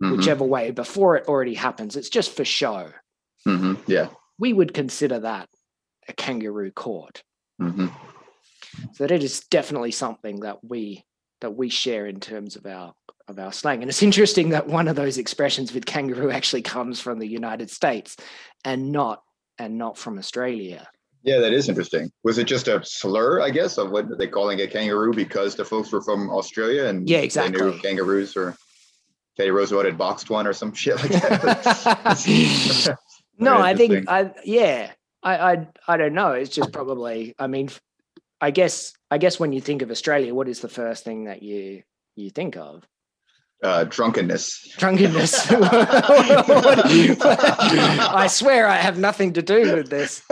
[0.01, 0.17] Mhm.
[0.17, 1.95] whichever way before it already happens.
[1.95, 2.89] It's just for show.
[3.47, 3.77] Mhm.
[3.87, 4.09] Yeah.
[4.39, 5.47] We would consider that
[6.07, 7.23] a kangaroo court.
[7.61, 7.91] Mhm.
[8.93, 11.05] So that is definitely something that we
[11.41, 12.93] that we share in terms of our
[13.27, 13.81] of our slang.
[13.81, 17.69] And it's interesting that one of those expressions with kangaroo actually comes from the United
[17.69, 18.15] States
[18.65, 19.23] and not
[19.59, 20.87] and not from Australia.
[21.21, 22.11] Yeah, that is interesting.
[22.23, 25.63] Was it just a slur, I guess, of what they're calling a kangaroo because the
[25.63, 27.61] folks were from Australia and Yeah, they exactly.
[27.61, 28.57] knew kangaroos or
[29.37, 32.97] Teddy Roosevelt had boxed one or some shit like that.
[33.37, 34.09] no, I think.
[34.09, 34.91] I yeah.
[35.23, 36.31] I, I I don't know.
[36.31, 37.69] It's just probably I mean
[38.41, 41.41] I guess I guess when you think of Australia, what is the first thing that
[41.43, 41.83] you
[42.15, 42.83] you think of?
[43.63, 44.75] uh, drunkenness.
[44.77, 45.47] Drunkenness.
[47.23, 50.21] I swear I have nothing to do with this.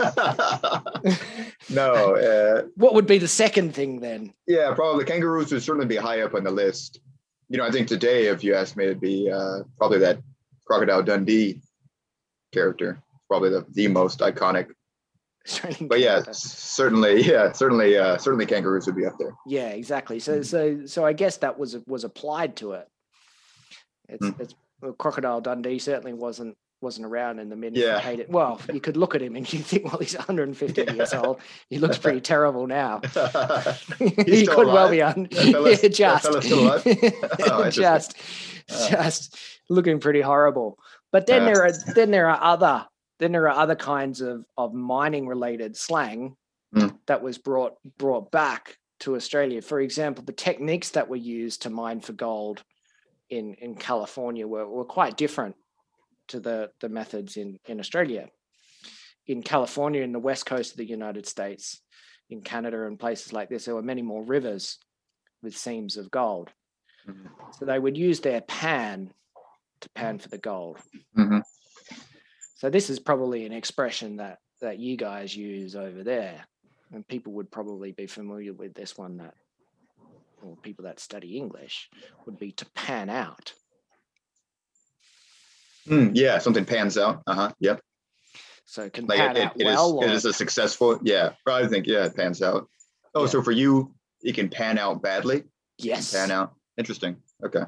[1.70, 4.34] no, uh, What would be the second thing then?
[4.46, 7.00] yeah, probably kangaroos would certainly be high up on the list.
[7.48, 10.18] You know, I think today, if you asked me, it'd be uh, probably that
[10.66, 11.60] Crocodile Dundee
[12.52, 14.68] character, probably the, the most iconic.
[15.48, 16.32] Australian But yeah, character.
[16.34, 19.34] certainly, yeah, certainly, uh, certainly kangaroos would be up there.
[19.46, 20.18] yeah, exactly.
[20.20, 20.46] So Mm.
[20.46, 22.88] so so I guess that was was applied to it.
[24.08, 24.40] It's Mm.
[24.40, 28.00] it's well, Crocodile Dundee certainly wasn't wasn't around in the mid Yeah.
[28.00, 28.28] 80s.
[28.28, 31.40] Well, you could look at him and you think, well, he's 150 years old.
[31.70, 33.00] He looks pretty terrible now.
[33.98, 35.28] He's he still could well be on.
[35.30, 36.82] That fella's- yeah, just, alive?
[37.48, 38.16] Oh, just,
[38.70, 38.88] Uh.
[38.90, 39.36] just
[39.68, 40.76] looking pretty horrible.
[41.12, 41.46] But then Uh.
[41.46, 42.86] there are then there are other
[43.18, 46.36] then there are other kinds of of mining related slang
[46.74, 46.98] Mm.
[47.06, 49.60] that was brought brought back to Australia.
[49.60, 52.62] For example, the techniques that were used to mine for gold
[53.28, 55.54] in in California were, were quite different
[56.28, 58.30] to the the methods in in Australia.
[59.26, 61.82] In California, in the west coast of the United States,
[62.30, 64.78] in Canada and places like this, there were many more rivers
[65.42, 66.50] with seams of gold.
[67.06, 67.28] Mhm.
[67.58, 69.12] So they would use their pan
[69.80, 70.78] to pan for the gold.
[71.16, 71.42] Mhm.
[72.62, 76.46] So this is probably an expression that that you guys use over there,
[76.92, 79.34] and people would probably be familiar with this one that,
[80.40, 81.90] or people that study English
[82.24, 83.52] would be to pan out.
[85.88, 87.24] Hmm, yeah, something pans out.
[87.26, 87.52] Uh huh.
[87.58, 87.80] Yep.
[88.64, 89.64] So it can Like pan it, it, out it is.
[89.66, 90.00] well.
[90.02, 91.00] It or- is a successful.
[91.02, 91.30] Yeah.
[91.48, 92.68] I think yeah, it pans out.
[93.16, 93.30] Oh, Yeah.
[93.30, 95.42] so for you, it can pan out badly.
[95.78, 96.12] yes.
[96.12, 96.54] Pan out.
[96.78, 97.16] Interesting.
[97.44, 97.64] Okay.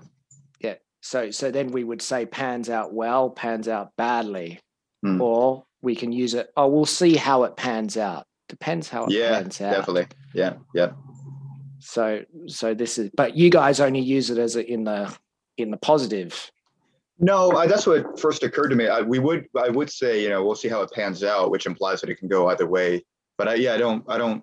[0.60, 0.74] Yeah.
[1.00, 4.60] So so then we would say pans out well, pans out badly,
[5.04, 5.20] Hmm.
[5.20, 6.50] or we can use it.
[6.56, 9.72] Oh, we'll see how it pans out, Depends how it Yeah, pans out.
[9.72, 10.06] definitely.
[10.32, 10.92] Yeah, yeah.
[11.78, 15.14] So so this is but you guys only use it as a, in the
[15.58, 16.50] in the positive.
[17.18, 18.88] No, I, that's what first occurred to me.
[18.88, 21.66] I, we would, I would say, you know, we'll see how it pans out, which
[21.66, 23.04] implies that it can go either way.
[23.38, 24.42] But I, yeah, I don't, I don't.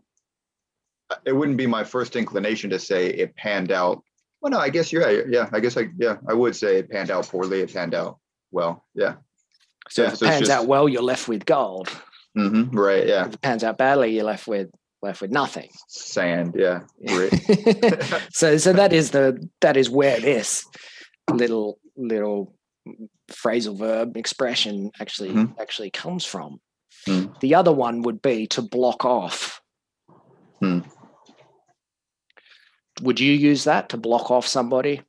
[1.26, 4.02] It wouldn't be my first inclination to say it panned out.
[4.40, 5.28] Well, no, I guess you're right.
[5.28, 7.60] Yeah, I guess I, yeah, I would say it panned out poorly.
[7.60, 8.20] It panned out
[8.52, 8.86] well.
[8.96, 9.16] Yeah.
[9.92, 11.90] So Yeah, if it so pans just- out well, you're left with gold.
[12.36, 13.06] hmm Right.
[13.08, 13.28] Yeah.
[13.28, 14.70] If it pans out badly, you're left with
[15.02, 15.70] left with nothing.
[15.90, 16.56] Sand.
[16.58, 16.82] Yeah.
[18.32, 20.66] So so that is the that is where this
[21.30, 22.56] little little
[23.30, 25.56] phrasal verb expression actually Mhm.
[25.60, 26.60] actually comes from.
[27.08, 27.40] Mm.
[27.42, 29.62] The other one would be to block off.
[30.60, 30.80] Hmm.
[33.02, 35.02] Would you use that to block off somebody?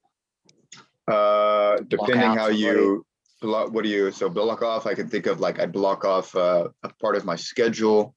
[1.06, 3.04] Uh, depending how you
[3.42, 6.34] block, what do you, so block off, I can think of like, I block off
[6.34, 8.14] uh, a part of my schedule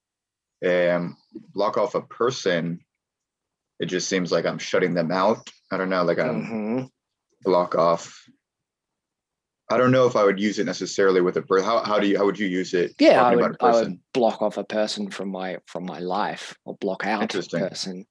[0.62, 1.14] and
[1.54, 2.80] block off a person.
[3.80, 5.50] It just seems like I'm shutting them out.
[5.72, 6.90] I don't know, like I'm Mhm.
[7.44, 8.24] block off.
[9.70, 11.66] I don't know if I would use it necessarily with a person.
[11.66, 12.94] How, how do you, how would you use it?
[13.00, 15.98] Yeah, I would, about a I would block off a person from my from my
[16.00, 18.06] life or block out a person.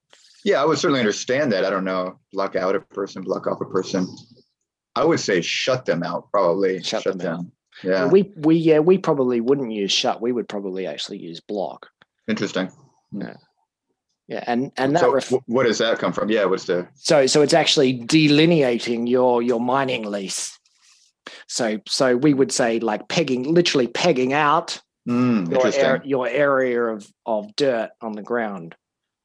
[0.44, 1.64] Yeah, I would certainly understand that.
[1.64, 4.08] I don't know, block out a person, block off a person.
[4.96, 6.82] I would say shut them out, probably.
[6.82, 7.46] Shut them out.
[7.82, 10.20] Yeah, We we yeah we probably wouldn't use shut.
[10.22, 11.88] We would probably actually use block.
[12.28, 12.70] interesting.
[13.12, 13.34] Yeah,
[14.28, 16.30] Yeah, and and that So ref- what does that come from?
[16.30, 20.56] Yeah, what's the so so it's actually delineating your your mining lease.
[21.48, 27.10] So so we would say like pegging, literally pegging out mm, your your area of
[27.26, 28.76] of dirt on the ground.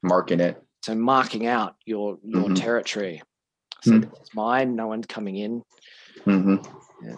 [0.02, 0.62] Marking it.
[0.84, 2.56] So marking out your your Mhm.
[2.56, 3.22] territory.
[3.84, 4.04] So Hmm.
[4.04, 4.76] it's mine.
[4.76, 5.64] No one's coming in.
[6.26, 6.56] Mm-hmm.
[7.08, 7.16] Yeah.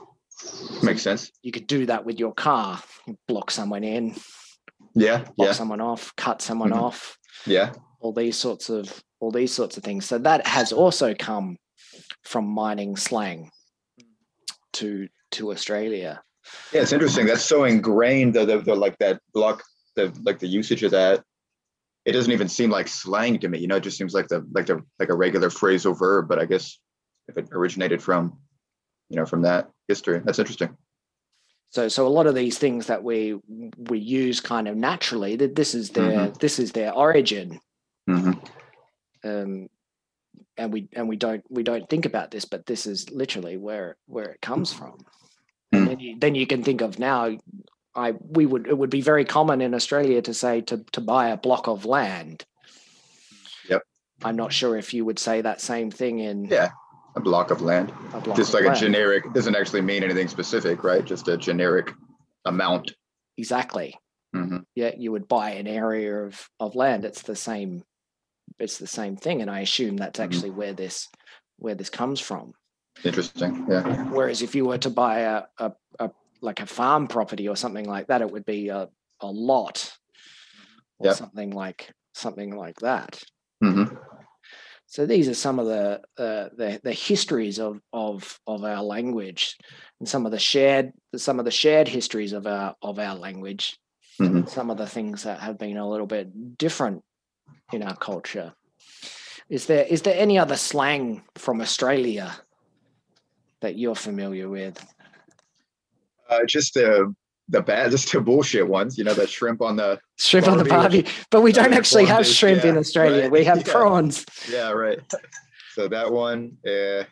[0.83, 1.31] Makes sense.
[1.41, 2.81] You could do that with your car.
[3.07, 4.15] You block someone in,
[4.95, 6.81] Yeah, block yeah, someone off, cut someone Mhm.
[6.81, 7.17] off.
[7.45, 7.73] yeah.
[8.03, 10.05] all these sorts of all these sorts of things.
[10.07, 11.57] So that has also come
[12.23, 13.51] from mining slang
[14.73, 16.21] to to Australia.
[16.73, 17.27] Yeah, it's interesting.
[17.27, 18.33] That's so ingrained.
[18.33, 19.61] The, the, the like that block,
[19.95, 21.23] the like the usage of that.
[22.05, 23.59] It doesn't even seem like slang to me.
[23.59, 26.27] You know, it just seems like the like the like a regular phrasal verb.
[26.27, 26.79] But I guess
[27.27, 28.39] if it originated from,
[29.09, 30.75] you know, from that history, that's interesting.
[31.69, 33.39] So so a lot of these things that we
[33.77, 37.59] we use kind of naturally that this is their this is their origin.
[38.07, 38.31] hmm
[39.23, 39.69] Um,
[40.57, 43.97] and we and we don't we don't think about this, but this is literally where
[44.05, 44.97] where it comes from.
[45.73, 45.77] Mm.
[45.77, 47.37] And then you, then you can think of now.
[47.95, 51.29] I we would it would be very common in Australia to say to to buy
[51.29, 52.45] a block of land.
[53.69, 53.83] Yep.
[54.23, 56.69] I'm not sure if you would say that same thing in Yeah,
[57.15, 57.91] a block of land.
[58.13, 58.79] a block Just like a land.
[58.79, 59.33] generic.
[59.33, 61.03] Doesn't actually mean anything specific, right?
[61.03, 61.91] Just a generic
[62.45, 62.93] amount.
[63.37, 63.97] Exactly.
[64.33, 67.03] hmm Yeah, you would buy an area of of land.
[67.05, 67.83] It's the same.
[68.59, 70.23] It's the same thing, and I assume that's Mhm.
[70.23, 71.09] actually where this
[71.57, 72.53] where this comes from.
[73.03, 73.65] Interesting.
[73.69, 73.83] Yeah.
[74.09, 77.85] Whereas if you were to buy a, a, a like a farm property or something
[77.85, 78.89] like that, it would be a,
[79.21, 79.91] a lot
[80.99, 81.15] or Yep.
[81.15, 83.21] something like something like that.
[83.61, 83.83] hmm
[84.87, 89.55] So these are some of the uh, the the histories of of of our language,
[89.99, 93.77] and some of the shared some of the shared histories of our of our language.
[94.19, 94.49] Mhm.
[94.49, 97.03] Some of the things that have been a little bit different
[97.71, 98.53] in our culture.
[99.49, 102.35] Is there is there any other slang from Australia
[103.61, 104.77] that you're familiar with?
[106.31, 107.13] Uh, just the
[107.49, 108.97] the bad, just the bullshit ones.
[108.97, 109.99] You know, the shrimp on the.
[110.17, 113.23] Shrimp on the Barbie, barbie, but we don't actually have shrimp in Australia.
[113.23, 113.71] right, We have yeah.
[113.73, 114.25] prawns.
[114.49, 114.71] Yeah.
[114.71, 114.99] Right.
[115.73, 116.57] So that one.
[116.65, 117.03] Uh,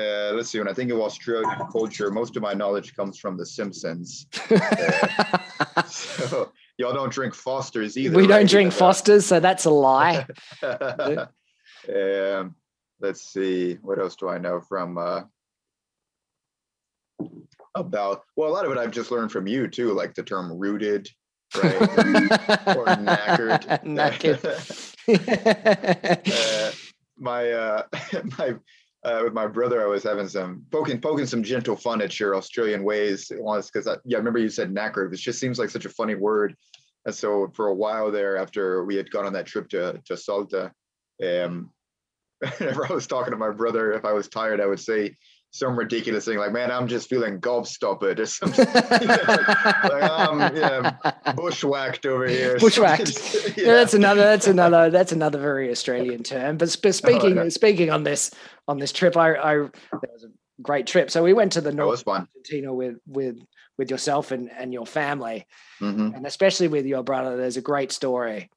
[0.00, 0.58] uh, let's see.
[0.58, 4.26] When I think of Australian culture, most of my knowledge comes from The Simpsons.
[5.86, 8.16] So y'all don't drink Fosters either.
[8.16, 8.78] we don't drink Yeah.
[8.78, 10.26] Fosters, so that's a lie.
[10.62, 12.54] um,
[13.00, 13.74] let's see.
[13.82, 15.22] What else do I know from uh,
[17.80, 18.22] about?
[18.36, 21.08] Well, a lot of it I've just learned from you too, like the term rooted,
[21.56, 21.74] right?
[21.80, 23.64] or knackered.
[23.84, 24.94] knackered.
[26.68, 26.72] uh,
[27.16, 27.82] my uh,
[28.38, 28.54] my
[29.04, 32.36] uh, with my brother, I was having some poking poking some gentle fun at your
[32.36, 35.12] Australian ways once because yeah, I remember you said knackered.
[35.12, 36.54] It just seems like such a funny word.
[37.06, 40.16] And so for a while there, after we had gone on that trip to to
[40.16, 40.72] Salta,
[41.22, 41.70] um,
[42.58, 45.16] whenever I was talking to my brother, if I was tired, I would say
[45.50, 48.66] some ridiculous thing like, "Man, I'm just feeling gobstopped," or something.
[48.74, 50.96] like, um, yeah,
[51.34, 52.56] bushwhacked over here.
[52.60, 53.56] Bushwhacked.
[53.56, 53.64] yeah.
[53.64, 54.22] Yeah, that's another.
[54.22, 54.90] That's another.
[54.90, 56.58] That's another very Australian term.
[56.58, 57.48] But, sp- speaking yeah.
[57.48, 58.30] speaking on this
[58.66, 59.70] on this trip, I, I there
[60.12, 61.10] was a great trip.
[61.10, 62.06] So we went to the North.
[62.06, 63.38] Argentina with with
[63.78, 65.46] with yourself and, and your family,
[65.80, 66.16] Mhm.
[66.16, 67.36] and especially with your brother.
[67.36, 68.50] There's a great story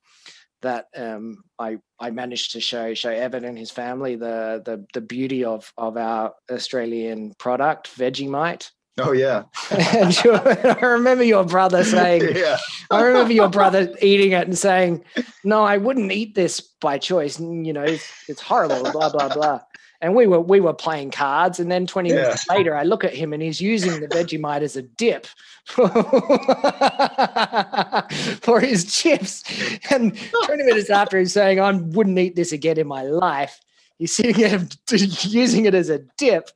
[0.61, 5.01] that um, I I managed to show show Evan and his family the the the
[5.01, 8.71] beauty of of our Australian product, Vegemite.
[8.99, 12.57] Oh yeah, and I remember your brother saying, yeah.
[12.89, 15.03] I remember your brother eating it and saying,
[15.43, 17.39] "No, I wouldn't eat this by choice.
[17.39, 19.61] You know, it's, it's horrible." Blah blah blah.
[20.01, 22.23] And we were we were playing cards, and then twenty Yeah.
[22.23, 25.27] minutes later, I look at him and he's using the Vegemite as a dip
[28.41, 29.43] for his chips.
[29.91, 33.59] And twenty minutes after, he's saying, "I wouldn't eat this again in my life."
[33.99, 34.75] He's sitting at
[35.23, 36.49] using it as a dip.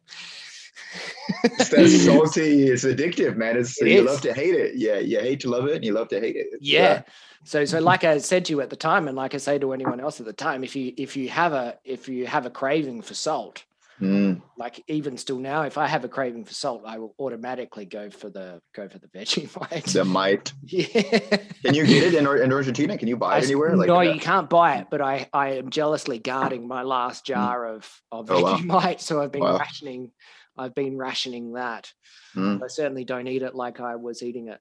[1.44, 2.68] It's that salty.
[2.68, 3.58] It's addictive, man.
[3.58, 4.06] It's It you is.
[4.06, 4.76] love to hate it.
[4.76, 6.48] Yeah, you hate to love it, and you love to hate it.
[6.52, 7.02] It's, yeah
[7.44, 9.72] so so like i said to you at the time and like i say to
[9.72, 12.50] anyone else at the time if you if you have a if you have a
[12.50, 13.64] craving for salt
[14.02, 17.86] Mm, like even still now if i have a craving for salt i will automatically
[17.86, 20.52] go for the go for the veggie vegemite the might.
[20.64, 22.98] yeah Can you get it in, in Argentina?
[22.98, 23.78] Can you buy it anywhere?
[23.78, 27.66] no uh, you can't buy it but i i am jealously guarding my last jar
[27.66, 28.58] of of Oh, wow.
[28.58, 29.58] vegemite so i've been Wow.
[29.58, 30.12] rationing
[30.58, 31.92] i've been rationing that
[32.36, 34.60] mm, I certainly don't eat it like I was eating it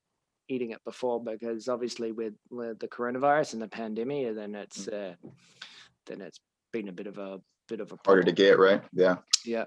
[0.48, 5.14] eating it before because obviously with, with the coronavirus and the pandemic, then it's uh,
[6.06, 6.40] then it's
[6.72, 8.34] been a bit of a bit of a harder to problem.
[8.34, 8.82] get, right?
[8.92, 9.16] Yeah.
[9.44, 9.64] Yeah,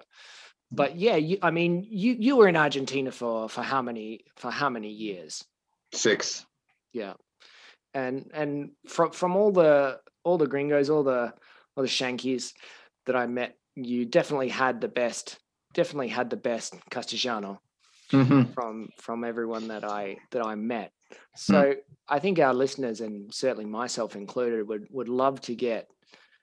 [0.71, 4.51] but yeah, you, I mean, you you were in Argentina for for how many for
[4.51, 5.43] how many years?
[5.93, 6.45] Six.
[6.93, 7.13] Yeah,
[7.93, 11.33] and and from from all the all the gringos, all the
[11.75, 12.53] all the shankies
[13.05, 15.37] that I met, you definitely had the best.
[15.73, 17.61] Definitely had the best Castellano.
[18.11, 18.53] Mhm.
[18.53, 20.93] from from everyone that I that I met.
[21.35, 21.75] So
[22.07, 25.89] I think our listeners and certainly myself included would would love to get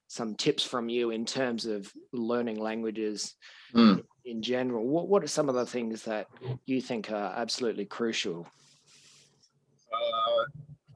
[0.07, 3.35] some tips from you in terms of learning languages
[3.73, 4.05] Mm.
[4.27, 4.87] in general.
[4.87, 6.27] What what are some of the things that
[6.67, 8.47] you think are absolutely crucial?
[9.93, 10.45] uh,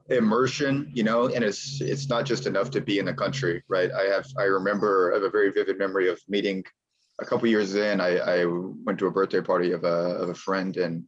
[0.09, 3.91] immersion you know and it's it's not just enough to be in the country right
[3.91, 6.63] i have i remember i have a very vivid memory of meeting
[7.21, 10.33] a couple years in i i went to a birthday party of a of a
[10.33, 11.03] friend and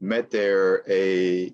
[0.00, 1.52] met there a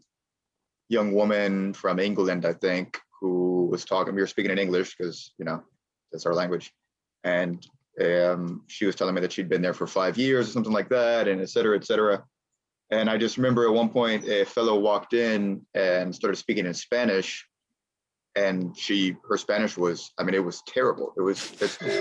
[0.89, 5.33] young woman from england i think who was talking we were speaking in english because
[5.39, 5.63] you know
[6.11, 6.73] that's our language
[7.25, 7.67] and
[8.01, 10.89] um, she was telling me that she'd been there for five years or something like
[10.89, 12.25] that and et cetera et cetera
[12.93, 16.75] and I just remember at one point a fellow walked in and started speaking in
[16.75, 17.49] Spanish.
[18.35, 21.13] And she, her Spanish was, I mean, it was terrible.
[21.19, 21.39] It was,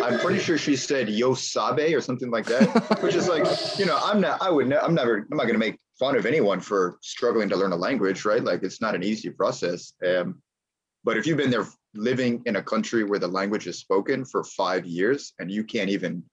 [0.02, 3.46] I'm pretty sure she said "yo sabe" or something like that, which is like,
[3.78, 6.15] you know, I'm not, I would, ne- I'm never, I'm not going to make fun
[6.15, 8.41] of anyone for struggling to learn a language, right?
[8.44, 9.91] Like, it's not an easy process.
[10.08, 10.41] Um,
[11.04, 14.44] but if you've been there living in a country where the language is spoken for
[14.46, 16.24] five years and you can't even,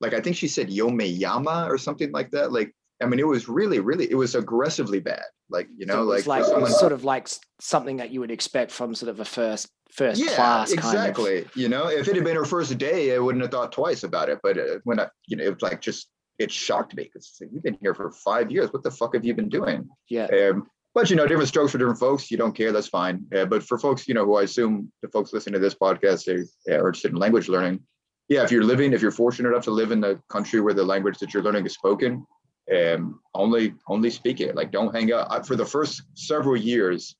[0.00, 2.74] like, I think she said "yo me llama" or something like that, like.
[3.02, 5.24] I mean, it was really, really, it was aggressively bad.
[5.50, 7.28] Like, you know, like, like someone, was sort of like
[7.60, 10.84] something that you would expect from sort of a first first class kind of.
[10.84, 11.46] exactly.
[11.54, 14.28] You know, if it had been her first day, I wouldn't have thought twice about
[14.28, 14.38] it.
[14.42, 17.50] But uh, when I, you know, it was like just it shocked me because like,
[17.52, 18.72] you've been here for five years.
[18.72, 19.88] What the fuck have you been doing?
[20.08, 20.26] Yeah.
[20.26, 22.30] Um, but you know, different strokes for different folks.
[22.30, 23.24] You don't care, that's fine.
[23.34, 26.24] Uh, but for folks, you know, who I assume the folks listening to this podcast
[26.26, 27.80] they, are interested in language learning.
[28.28, 30.84] Yeah, if you're living, if you're fortunate enough to live in the country where the
[30.84, 32.26] language that you're learning is spoken,
[32.72, 34.54] um, only only speak it.
[34.54, 35.28] Like, don't hang out.
[35.30, 37.16] I, for the first several years,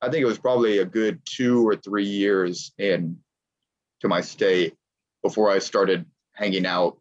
[0.00, 3.18] I think it was probably a good two or three years in
[4.00, 4.72] to my stay
[5.22, 6.98] before I started hanging out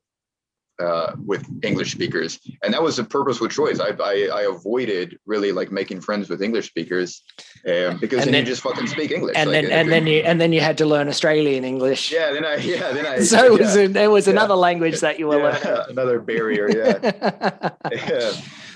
[0.82, 3.80] uh, with English speakers, and that was a purposeful choice.
[3.80, 7.22] I, I I avoided really like making friends with English speakers
[7.68, 9.36] um, because And then, you just fucking speak English.
[9.38, 12.12] And like, then and you- then you and then you had to learn Australian English.
[12.12, 14.34] yeah, then I yeah then I so it was yeah, there was yeah.
[14.34, 16.68] another language that you were yeah, another barrier.
[16.70, 16.98] Yeah,
[17.92, 18.32] yeah.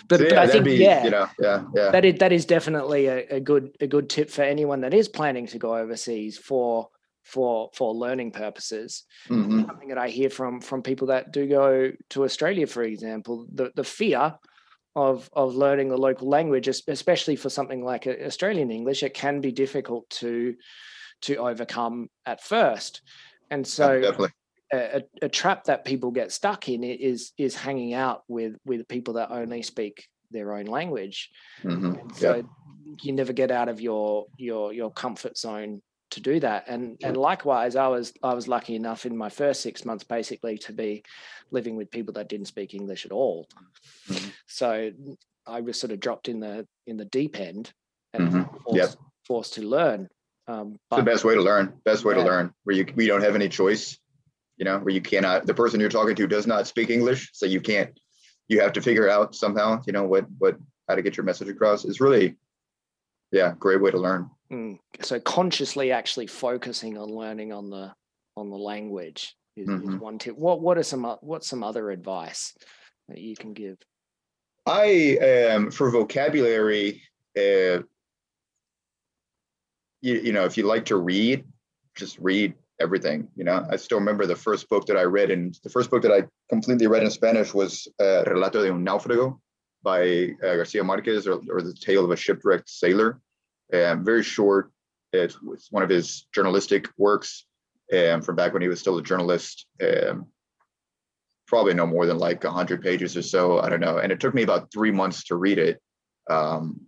[0.07, 1.89] but, So, but yeah, I think be, yeah, you know, yeah, yeah.
[1.91, 5.07] that is that is definitely a, a good a good tip for anyone that is
[5.09, 6.89] planning to go overseas for
[7.33, 9.03] for for learning purposes.
[9.27, 9.65] Mhm.
[9.67, 13.71] Something that I hear from from people that do go to Australia, for example, the
[13.75, 14.35] the fear
[14.95, 19.41] of of learning the local language, especially for something like uh, Australian English, it can
[19.41, 20.55] be difficult to
[21.21, 23.01] to overcome at first.
[23.49, 24.29] And so definitely.
[24.71, 29.15] a, a- trap that people get stuck in is is hanging out with with people
[29.15, 31.29] that only speak their own language
[31.63, 31.99] Mhm.
[32.01, 32.17] and Yeah.
[32.19, 32.49] so
[33.03, 37.17] you never get out of your your your comfort zone to do that and and
[37.17, 41.03] likewise i was i was lucky enough in my first six months basically to be
[41.51, 43.45] living with people that didn't speak english at all
[44.09, 44.31] Mhm.
[44.45, 44.91] so
[45.45, 47.73] i was sort of dropped in the in the deep end
[48.13, 48.63] and Mhm.
[48.63, 48.89] forced, Yep.
[49.25, 50.07] forced to learn
[50.47, 51.73] um It's the best way to learn.
[51.83, 52.23] Best way Yeah.
[52.23, 53.99] to learn where you we don't have any choice.
[54.55, 55.45] You know, where you cannot.
[55.45, 57.91] The person you're talking to does not speak English, so you can't.
[58.47, 59.83] You have to figure out somehow.
[59.85, 61.83] You know what what how to get your message across.
[61.83, 62.37] It's really,
[63.31, 64.31] yeah, great way to learn.
[64.51, 64.79] Mm.
[65.01, 67.93] So consciously actually focusing on learning on the
[68.35, 69.93] on the language is, mm-hmm.
[69.93, 70.37] is one tip.
[70.37, 72.55] What what are some what's some other advice
[73.09, 73.77] that you can give?
[74.65, 75.17] I
[75.51, 77.01] um for vocabulary,
[77.37, 77.83] uh,
[80.01, 81.43] you, you know, if you like to read,
[81.95, 83.27] just read everything.
[83.35, 86.03] You know, I still remember the first book that I read, and the first book
[86.03, 89.39] that I completely read in Spanish was uh, Relato de un náufrago
[89.83, 93.19] by uh, Garcia Marquez, or, or the tale of a shipwrecked sailor.
[93.73, 94.71] Um, very short.
[95.13, 97.45] It's, it's, one of his journalistic works
[97.93, 99.65] um, from back when he was still a journalist.
[99.81, 100.27] Um,
[101.47, 103.59] probably no more than like 100 pages or so.
[103.59, 103.97] I don't know.
[103.97, 105.81] And it took me about three months to read it.
[106.29, 106.81] Um,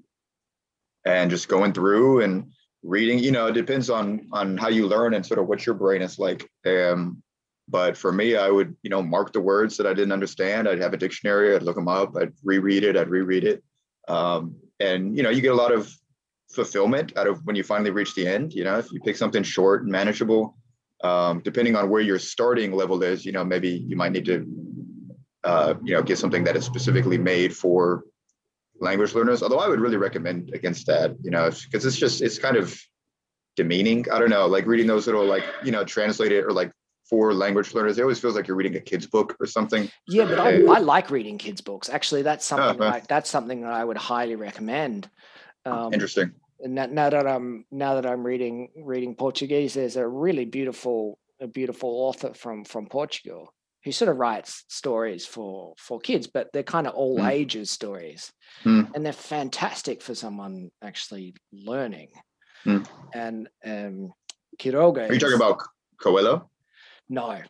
[1.05, 2.51] and just going through and
[2.83, 5.75] reading, you know, it depends on on how you learn and sort of what your
[5.75, 6.49] brain is like.
[6.65, 7.23] Um,
[7.69, 10.67] but for me, I would, you know, mark the words that I didn't understand.
[10.67, 11.55] I'd have a dictionary.
[11.55, 12.15] I'd look them up.
[12.17, 12.97] I'd reread it.
[12.97, 13.63] I'd reread it.
[14.07, 15.93] Um, and you know, you get a lot of
[16.51, 18.53] fulfillment out of when you finally reach the end.
[18.53, 20.57] You know, if you pick something short and manageable,
[21.03, 24.45] um, depending on where your starting level is, you know, maybe you might need to,
[25.43, 28.03] uh, you know, get something that is specifically made for
[28.79, 29.43] language learners.
[29.43, 32.77] Although I would really recommend against that, you know, because it's just it's kind of
[33.55, 34.05] demeaning.
[34.11, 36.71] I don't know, like reading those little like you know translated or like
[37.09, 37.97] for language learners.
[37.97, 39.89] It always feels like you're reading a kid's book or something.
[40.07, 41.89] Yeah, but I, I like reading kids' books.
[41.89, 45.09] Actually, that's something uh, that I, that's something that I would highly recommend.
[45.65, 46.31] Um, Interesting.
[46.61, 51.47] Now, now that I'm now that I'm reading reading Portuguese, there's a really beautiful a
[51.47, 53.53] beautiful author from from Portugal
[53.83, 57.29] who sort of writes stories for for kids, but they're kind of all mm.
[57.29, 58.31] ages stories,
[58.63, 58.89] mm.
[58.93, 62.09] and they're fantastic for someone actually learning.
[62.65, 62.87] Mm.
[63.13, 64.13] And um,
[64.59, 65.09] Quiroga.
[65.09, 65.61] Are you talking about
[66.01, 66.49] Coelho?
[67.07, 67.41] No.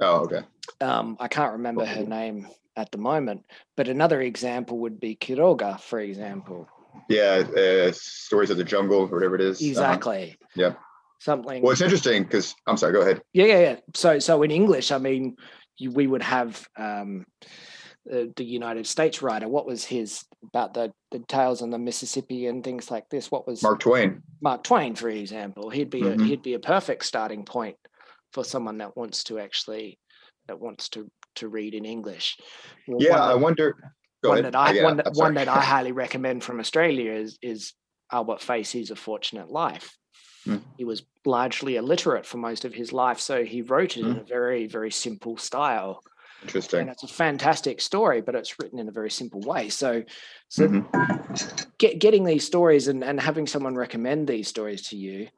[0.00, 0.42] Oh, okay.
[0.80, 2.46] Um, I can't remember her name
[2.76, 3.44] at the moment,
[3.76, 6.68] but another example would be Quiroga, for example.
[7.08, 9.60] Yeah, uh, stories of the jungle, whatever it is.
[9.60, 9.70] Uh-huh.
[9.70, 10.36] Exactly.
[10.42, 10.72] Uh, yeah.
[11.20, 11.62] Something.
[11.62, 12.92] Well, it's interesting because I'm sorry.
[12.92, 13.20] Go ahead.
[13.32, 13.76] Yeah, yeah, yeah.
[13.94, 15.36] So, so in English, I mean,
[15.76, 17.26] you, we would have um,
[18.06, 19.48] the, the United States writer.
[19.48, 23.30] What was his about the the tales on the Mississippi and things like this?
[23.30, 24.22] What was Mark Twain?
[24.40, 26.22] Mark Twain, for example, he'd be mm-hmm.
[26.22, 27.76] a, he'd be a perfect starting point
[28.32, 29.98] for someone that wants to actually
[30.46, 32.36] that wants to to read in English.
[32.86, 33.76] Well, yeah, I wonder.
[34.22, 34.52] One ahead.
[34.52, 37.74] that I yeah, one, that, one that I highly recommend from Australia is is
[38.10, 39.96] Albert Facey's A Fortunate Life.
[40.46, 40.62] Mm.
[40.76, 44.06] He was largely illiterate for most of his life, so he wrote it mm.
[44.06, 44.20] in hmm.
[44.20, 46.02] a very, very simple style.
[46.42, 46.80] Interesting.
[46.80, 49.68] And it's a fantastic story, but it's written in a very simple way.
[49.68, 50.04] So,
[50.48, 51.68] so mm-hmm.
[51.78, 55.28] get, getting these stories and, and having someone recommend these stories to you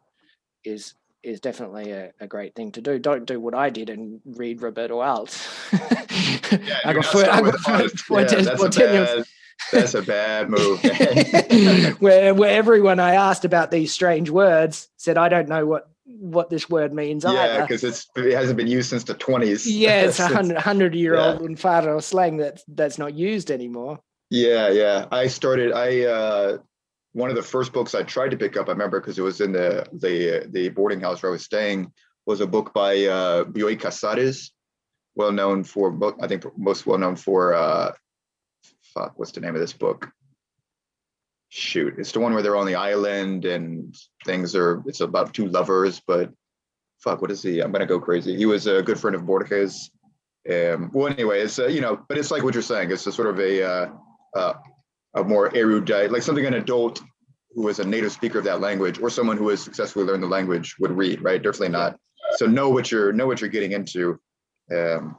[0.62, 0.92] is
[1.22, 2.98] is definitely a, a great thing to do.
[2.98, 5.36] Don't do what I did and read Roberto Arlt.
[6.52, 9.24] yeah, I got, four, I got four, yeah, that's, a bad,
[9.72, 10.82] that's a bad move.
[12.00, 16.50] where where everyone I asked about these strange words said I don't know what what
[16.50, 19.62] this word means yeah, because it's it hasn't been used since the 20s.
[19.66, 21.32] Yeah, it's a hundred, hundred year yeah.
[21.32, 24.00] old Lunfardo slang that that's not used anymore.
[24.30, 25.06] Yeah, yeah.
[25.10, 25.72] I started.
[25.72, 26.58] I uh,
[27.12, 28.68] one of the first books I tried to pick up.
[28.68, 31.92] I remember because it was in the the the boarding house where I was staying.
[32.26, 34.50] Was a book by uh, Bioy Casares,
[35.14, 37.92] well known for I think most well known for uh,
[38.94, 39.18] fuck.
[39.18, 40.12] What's the name of this book?
[41.50, 43.94] shoot it's the one where they're on the island and
[44.24, 46.30] things are it's about two lovers but
[47.00, 49.90] fuck what is he i'm gonna go crazy he was a good friend of borges
[50.48, 53.12] um well anyway it's uh, you know but it's like what you're saying it's a
[53.12, 53.88] sort of a uh,
[54.36, 54.52] uh
[55.14, 57.00] a more erudite like something an adult
[57.52, 60.28] who is a native speaker of that language or someone who has successfully learned the
[60.28, 61.42] language would read right?
[61.42, 61.98] Definitely not.
[62.36, 64.20] So know what you're know what you're getting into
[64.72, 65.16] um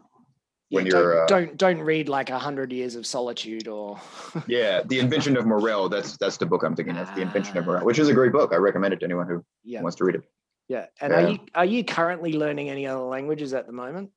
[0.69, 3.99] when yeah, you're don't, uh, don't, don't read like a hundred years of solitude or
[4.47, 7.65] yeah the invention of morel that's that's the book i'm thinking of the invention of
[7.65, 8.53] morel which is a great book.
[8.53, 9.81] I recommend it to anyone who yeah.
[9.81, 10.21] wants to read it.
[10.69, 14.11] Yeah and are you are you currently learning any other languages at the moment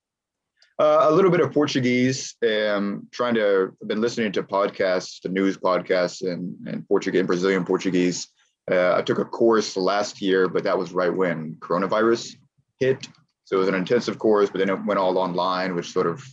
[0.78, 5.28] uh, a little bit of portuguese um trying to i've been listening to podcasts the
[5.28, 8.28] news podcasts and and portuguese and brazilian portuguese
[8.70, 12.36] uh, i took a course last year but that was right when coronavirus
[12.80, 13.08] hit
[13.44, 16.24] so it was an intensive course but then it went all online which sort of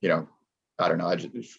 [0.00, 0.28] you know,
[0.78, 1.06] I don't know.
[1.06, 1.58] I just,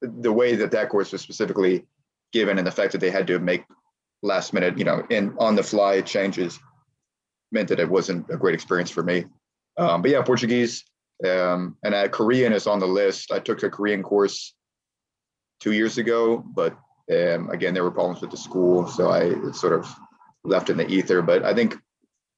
[0.00, 1.86] the way that that course was specifically
[2.32, 3.64] given and the fact that they had to make
[4.22, 6.58] last minute, you know, in on the fly changes
[7.52, 9.24] meant that it wasn't a great experience for me.
[9.76, 10.84] Um, but yeah, Portuguese
[11.26, 13.32] um, and uh, Korean is on the list.
[13.32, 14.54] I took a Korean course
[15.60, 16.76] two years ago, but
[17.10, 19.88] um, again, there were problems with the school, so I sort of
[20.44, 21.22] left in the ether.
[21.22, 21.76] But I think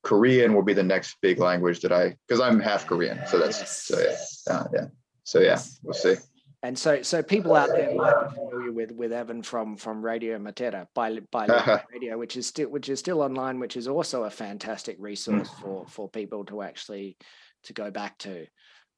[0.02, 3.60] Korean will be the next big language that I, because I'm half Korean, so that's
[3.60, 3.82] yes.
[3.84, 4.86] so yeah, uh, yeah.
[5.24, 6.16] So yeah, we'll see.
[6.64, 10.38] And so, so people out there might be familiar with with Evan from from Radio
[10.38, 11.46] Matera, by by
[11.92, 15.60] Radio, which is still which is still online, which is also a fantastic resource mm.
[15.60, 17.16] for for people to actually
[17.64, 18.46] to go back to.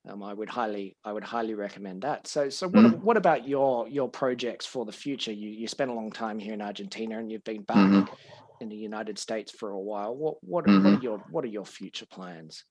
[0.06, 2.26] Um, I would highly I would highly recommend that.
[2.26, 2.98] So so what, mm.
[3.00, 5.32] what about your your projects for the future?
[5.32, 8.14] You you spent a long time here in Argentina and you've been back mm-hmm.
[8.60, 10.14] in the United States for a while.
[10.14, 10.84] What what, mm-hmm.
[10.84, 12.64] what are your what are your future plans?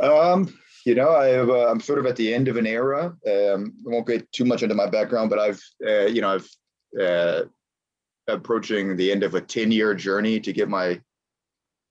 [0.00, 0.54] Um,
[0.86, 3.06] you know, I have, uh, I'm sort of at the end of an era.
[3.26, 6.48] Um, I won't get too much into my background, but I've, uh, you know, I've
[7.00, 7.42] uh,
[8.28, 11.00] approaching the end of a 10 year journey to get my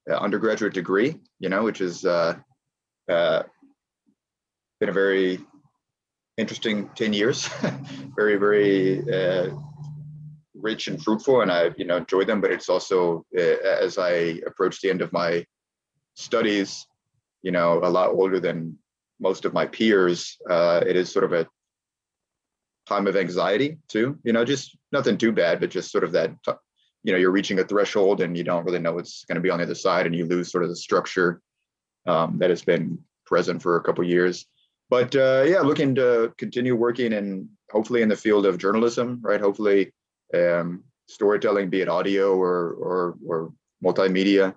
[0.10, 2.36] uh, undergraduate degree, you know, which is uh,
[3.10, 3.44] uh,
[4.80, 5.40] been a very
[6.38, 7.48] interesting 10 years,
[8.16, 9.04] very, very
[10.54, 11.42] rich and fruitful.
[11.42, 15.14] And I've, you know, enjoyed them, but it's also, as I approach the end of
[15.14, 15.46] my
[16.16, 16.86] studies,
[17.42, 18.78] you know, a lot older than
[19.20, 21.48] most of my peers, uh, it is sort of a
[22.88, 24.18] time of anxiety too.
[24.24, 26.32] You know, just nothing too bad, but just sort of that,
[27.04, 29.50] you know, you're reaching a threshold and you don't really know what's going to be
[29.50, 31.42] on the other side, and you lose sort of the structure
[32.06, 34.46] um, that has been present for a couple years.
[34.90, 39.42] But uh, yeah, looking to continue working and hopefully in the field of journalism, right?
[39.42, 39.92] Hopefully,
[40.34, 44.56] um, storytelling, be it audio or or or multimedia,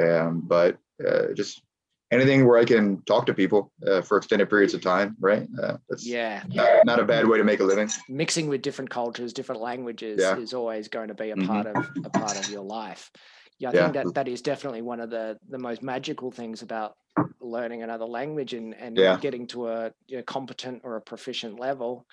[0.00, 1.62] um, but uh, just
[2.10, 5.46] anything where I can talk to people uh, for extended periods of time, right?
[5.62, 7.90] Uh, that's yeah, not, not, a bad way to make a living.
[8.08, 10.36] Mixing with different cultures, different languages yeah.
[10.36, 11.46] is always going to be a mm-hmm.
[11.46, 13.10] part of a part of your life.
[13.58, 13.82] Yeah, I yeah.
[13.84, 16.96] think that that is definitely one of the the most magical things about
[17.40, 19.18] learning another language and and yeah.
[19.18, 22.06] getting to a, a competent or a proficient level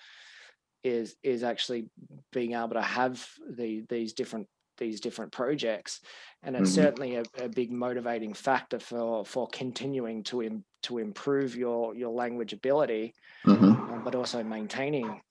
[0.83, 1.89] is is actually
[2.31, 3.25] being able to have
[3.57, 6.01] the these different these different projects
[6.41, 6.81] and it's mm-hmm.
[6.81, 12.09] certainly a, a, big motivating factor for for continuing to Im, to improve your your
[12.09, 13.13] language ability
[13.45, 13.65] mm-hmm.
[13.65, 15.21] um, but also maintaining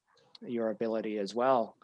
[0.42, 1.76] your ability as well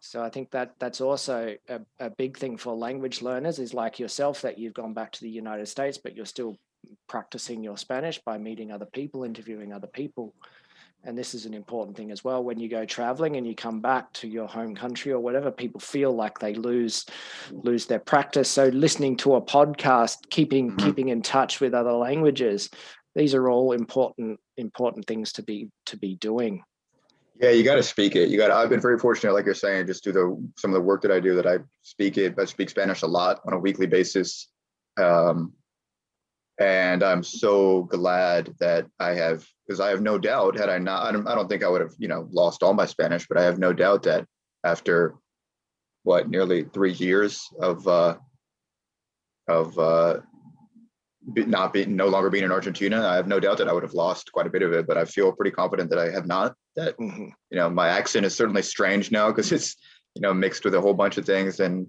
[0.00, 3.98] so i think that that's also a, a big thing for language learners is like
[3.98, 6.56] yourself that you've gone back to the united states but you're still
[7.08, 10.34] practicing your spanish by meeting other people interviewing other people.
[11.02, 12.44] And this is an important thing as well.
[12.44, 15.80] When you go traveling and you come back to your home country or whatever people
[15.80, 17.06] feel like they lose
[17.50, 18.50] lose their practice.
[18.50, 20.86] So listening to a podcast keeping mm-hmm.
[20.86, 22.68] keeping in touch with other languages
[23.14, 26.62] these are all important important things to be to be doing
[27.40, 28.28] yeah you got to speak it.
[28.28, 30.80] You got i've been very fortunate like you're saying just do the some of the
[30.80, 33.58] work that i do that i speak it i speak spanish a lot on a
[33.58, 34.48] weekly basis.
[35.00, 35.54] Um,
[36.60, 41.06] and I'm so glad that I have because I have no doubt had I not
[41.06, 43.38] I don't, I don't think I would have you know lost all my Spanish, but
[43.38, 44.26] I have no doubt that
[44.62, 45.14] after
[46.02, 48.16] what nearly three years of uh,
[49.48, 50.18] of uh,
[51.26, 53.94] not being no longer being in Argentina, I have no doubt that I would have
[53.94, 54.86] lost quite a bit of it.
[54.86, 56.54] But I feel pretty confident that I have not.
[56.76, 57.28] That mm-hmm.
[57.50, 59.76] you know my accent is certainly strange now because it's
[60.14, 61.86] you know mixed with a whole bunch of things and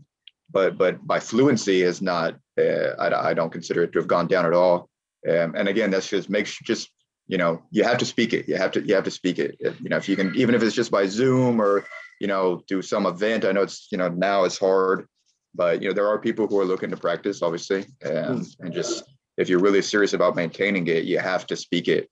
[0.52, 2.36] but but my fluency is not.
[2.60, 4.90] Uh, I, I don't consider it to have gone down at all.
[5.30, 6.90] Um, and again, that's just makes just
[7.28, 8.48] you know you have to speak it.
[8.48, 9.58] You have to you have to speak it.
[9.60, 11.86] You know if you can even if it's just by Zoom or
[12.20, 13.46] you know do some event.
[13.46, 15.08] I know it's you know now it's hard,
[15.56, 19.04] but you know there are people who are looking to practice obviously, and and just
[19.42, 22.10] if you're really serious about maintaining it, you have to speak it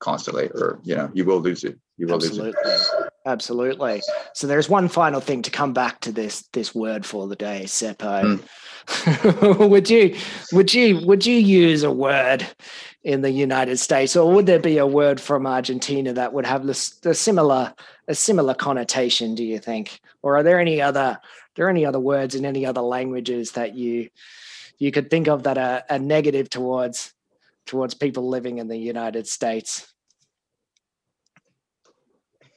[0.00, 1.78] constantly, or you know you will lose it.
[1.96, 2.52] You will Absolutely.
[2.64, 3.12] lose it.
[3.24, 4.02] Absolutely.
[4.34, 7.62] So there's one final thing to come back to this this word for the day,
[7.64, 8.40] Seppo.
[8.40, 9.68] Mm.
[9.70, 10.16] would you
[10.52, 12.46] would you would you use a word
[13.04, 16.68] in the United States, or would there be a word from Argentina that would have
[16.68, 17.72] a similar
[18.08, 19.36] a similar connotation?
[19.36, 21.20] Do you think, or are there any other
[21.54, 24.08] there any other words in any other languages that you
[24.82, 27.14] you could think of that a, are negative towards
[27.66, 29.86] towards people living in the United States?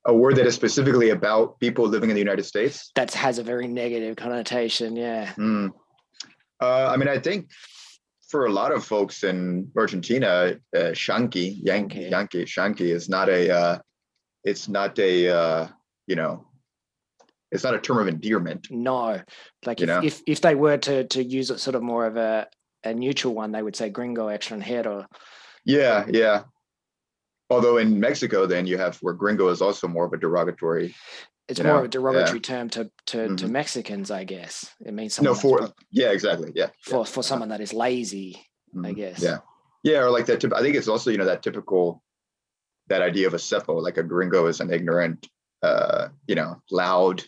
[0.06, 2.90] a word that is specifically about people living in the United States?
[2.94, 4.96] That has a very negative connotation.
[4.96, 5.34] Yeah.
[5.36, 5.72] Mm.
[6.62, 7.50] Uh, I mean, I think
[8.30, 13.50] for a lot of folks in Argentina, uh, Yankee, Yankee, Yankee, Shanky is not a,
[13.50, 13.78] uh,
[14.44, 15.68] it's not a, uh,
[16.06, 16.47] you know,
[17.50, 18.68] it's not a term of endearment.
[18.70, 19.20] No,
[19.64, 22.46] like if, if, if they were to to use it sort of more of a
[22.84, 25.06] a neutral one, they would say gringo extranjero.
[25.64, 26.44] Yeah, yeah.
[27.50, 30.94] Although in Mexico, then you have where gringo is also more of a derogatory.
[31.48, 31.78] It's more know?
[31.78, 32.42] of a derogatory yeah.
[32.42, 33.36] term to to, mm-hmm.
[33.36, 34.70] to Mexicans, I guess.
[34.84, 36.68] It means no for yeah, exactly, yeah.
[36.82, 37.04] For yeah.
[37.04, 38.86] for someone that is lazy, mm-hmm.
[38.86, 39.22] I guess.
[39.22, 39.38] Yeah,
[39.82, 40.44] yeah, or like that.
[40.52, 42.02] I think it's also you know that typical
[42.88, 45.28] that idea of a Seppo, like a gringo is an ignorant,
[45.62, 47.22] uh, you know, loud,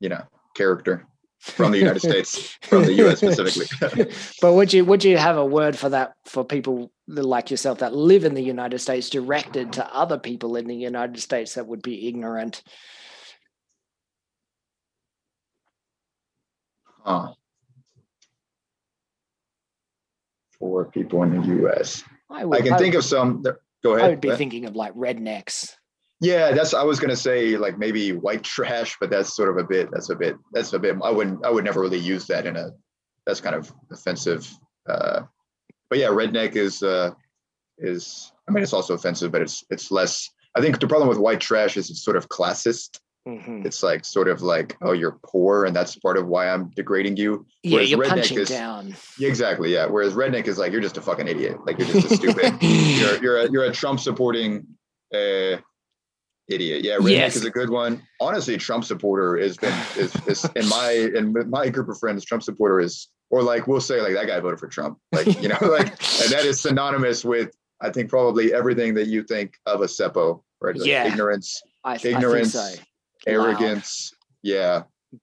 [0.00, 0.22] you know,
[0.54, 1.06] character.
[1.38, 4.12] from the United States, from the US specifically.
[4.42, 7.94] but would you would you have a word for that for people like yourself that
[7.94, 11.82] live in the United States directed to other people in the United States that would
[11.82, 12.62] be ignorant?
[17.04, 17.32] Huh.
[20.58, 22.04] For people in the US.
[22.28, 23.42] I, would, I can I think would, of some.
[23.82, 24.04] Go ahead.
[24.04, 25.74] I would be thinking of like rednecks.
[26.20, 29.64] Yeah, that's I was gonna say like maybe white trash, but that's sort of a
[29.64, 32.46] bit that's a bit that's a bit I wouldn't I would never really use that
[32.46, 32.70] in a
[33.26, 34.50] that's kind of offensive.
[34.88, 35.22] Uh,
[35.88, 37.12] but yeah, redneck is uh,
[37.78, 40.28] is I mean it's also offensive, but it's it's less.
[40.54, 42.98] I think the problem with white trash is it's sort of classist.
[43.26, 43.66] Mm-hmm.
[43.66, 47.16] It's like sort of like oh you're poor and that's part of why I'm degrading
[47.16, 47.46] you.
[47.62, 48.94] Yeah, Whereas you're punching is, down.
[49.18, 49.72] Yeah, exactly.
[49.72, 49.86] Yeah.
[49.86, 51.58] Whereas redneck is like you're just a fucking idiot.
[51.66, 52.58] Like you're just a stupid.
[52.62, 54.66] you're you're a, you're a Trump supporting.
[55.14, 55.58] Uh,
[56.50, 56.84] idiot.
[56.84, 57.36] Yeah, redneck yes.
[57.36, 58.02] is a good one.
[58.20, 62.24] Honestly, Trump supporter has been is, is in my in my group of friends.
[62.24, 64.98] Trump supporter is or like we'll say like that guy voted for Trump.
[65.12, 65.86] Like you know like
[66.22, 70.42] and that is synonymous with I think probably everything that you think of a Seppo,
[70.60, 70.76] right?
[70.76, 72.80] Like yeah, ignorance, I, ignorance, I so.
[73.26, 74.12] arrogance.
[74.42, 74.82] Yeah,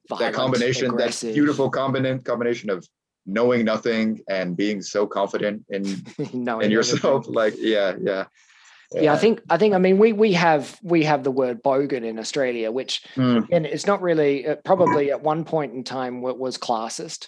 [0.09, 1.29] Violent, that combination, aggressive.
[1.29, 2.87] that beautiful combination combination of
[3.25, 5.83] knowing nothing and being so confident in
[6.33, 7.03] in yourself.
[7.03, 7.33] Everything.
[7.33, 8.25] Like yeah, yeah.
[8.93, 9.01] Yeah.
[9.01, 9.13] yeah.
[9.13, 12.19] I think I think I mean we we have we have the word bogan in
[12.19, 13.45] Australia, which mm.
[13.51, 17.27] and it's not really uh, probably at one point in time what was classist,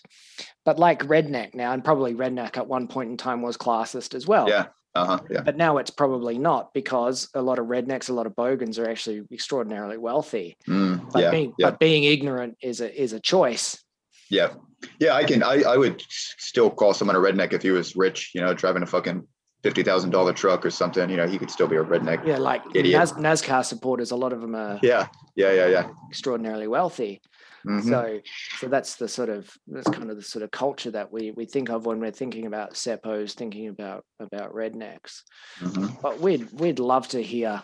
[0.66, 4.26] but like redneck now, and probably redneck at one point in time was classist as
[4.26, 4.48] well.
[4.48, 4.68] Yeah.
[4.96, 5.42] Uh-huh, yeah.
[5.42, 8.90] But now it's probably not because a lot of rednecks, a lot of bogans are
[8.90, 10.58] actually extraordinarily wealthy.
[10.68, 11.70] Mm, but, yeah, being, yeah.
[11.70, 13.84] but being ignorant is a is a choice.
[14.30, 14.54] Yeah.
[15.00, 18.32] Yeah, I can I, I would still call someone a redneck if he was rich,
[18.34, 19.28] you know, driving a fucking
[19.64, 22.26] fifty thousand dollar truck or something, you know, he could still be a redneck.
[22.26, 24.80] Yeah, like Naz- NASCAR supporters, a lot of them are.
[24.82, 25.90] Yeah, yeah, yeah, yeah.
[26.10, 27.22] Extraordinarily wealthy.
[27.66, 27.90] Mm-hmm.
[27.90, 28.20] So,
[28.60, 31.46] so that's the sort of that's kind of the sort of culture that we we
[31.46, 35.24] think of when we're thinking about seppos, thinking about about rednecks.
[35.60, 35.88] Mm-hmm.
[36.02, 37.62] But we'd we'd love to hear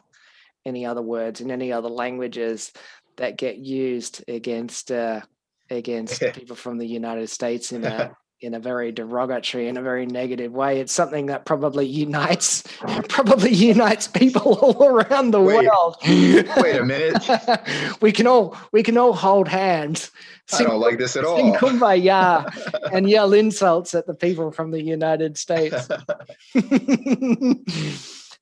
[0.66, 2.74] any other words in any other languages
[3.18, 5.22] that get used against uh,
[5.70, 8.12] against people from the United States in a
[8.46, 12.64] in a very derogatory in a very negative way it's something that probably unites
[13.10, 17.18] probably unites people all around the wait, world wait a minute
[18.02, 20.12] we can all we can all hold hands
[20.48, 21.56] sing, I don't like this at all.
[21.56, 22.46] kumbaya
[22.92, 25.88] and yell insults at the people from the United States.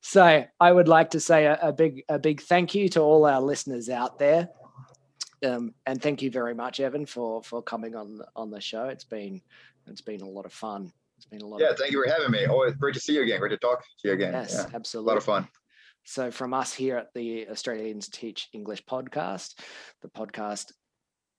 [0.02, 3.24] so I would like to say a, a, big a big thank you to all
[3.24, 4.50] our listeners out there.
[5.44, 8.84] Um, and thank you very much, Evan, for for coming on on the show.
[8.86, 9.42] It's been
[9.86, 10.92] it's been a lot of fun.
[11.16, 11.60] It's been a lot.
[11.60, 11.70] Of fun.
[11.70, 12.46] Yeah, thank you for having me.
[12.46, 13.38] Oh, it's great to see you again.
[13.40, 14.32] Great to talk to you again.
[14.32, 15.10] Yes, yeah, absolutely.
[15.10, 15.48] A lot of fun.
[16.04, 19.58] So, from us here at the Australians Teach English podcast,
[20.02, 20.72] the podcast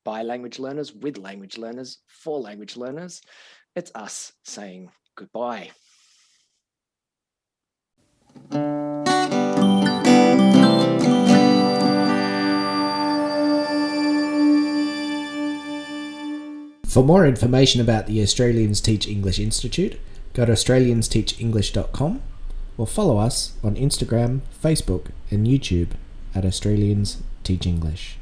[0.03, 3.21] by language learners, with language learners, for language learners,
[3.75, 5.71] it's us saying goodbye.
[16.95, 19.99] For more information about the Australians Teach English Institute,
[20.31, 22.21] go to australiansteachenglish.com
[22.77, 25.89] or follow us on Instagram, Facebook, and YouTube
[26.33, 28.13] at Australians Teach English.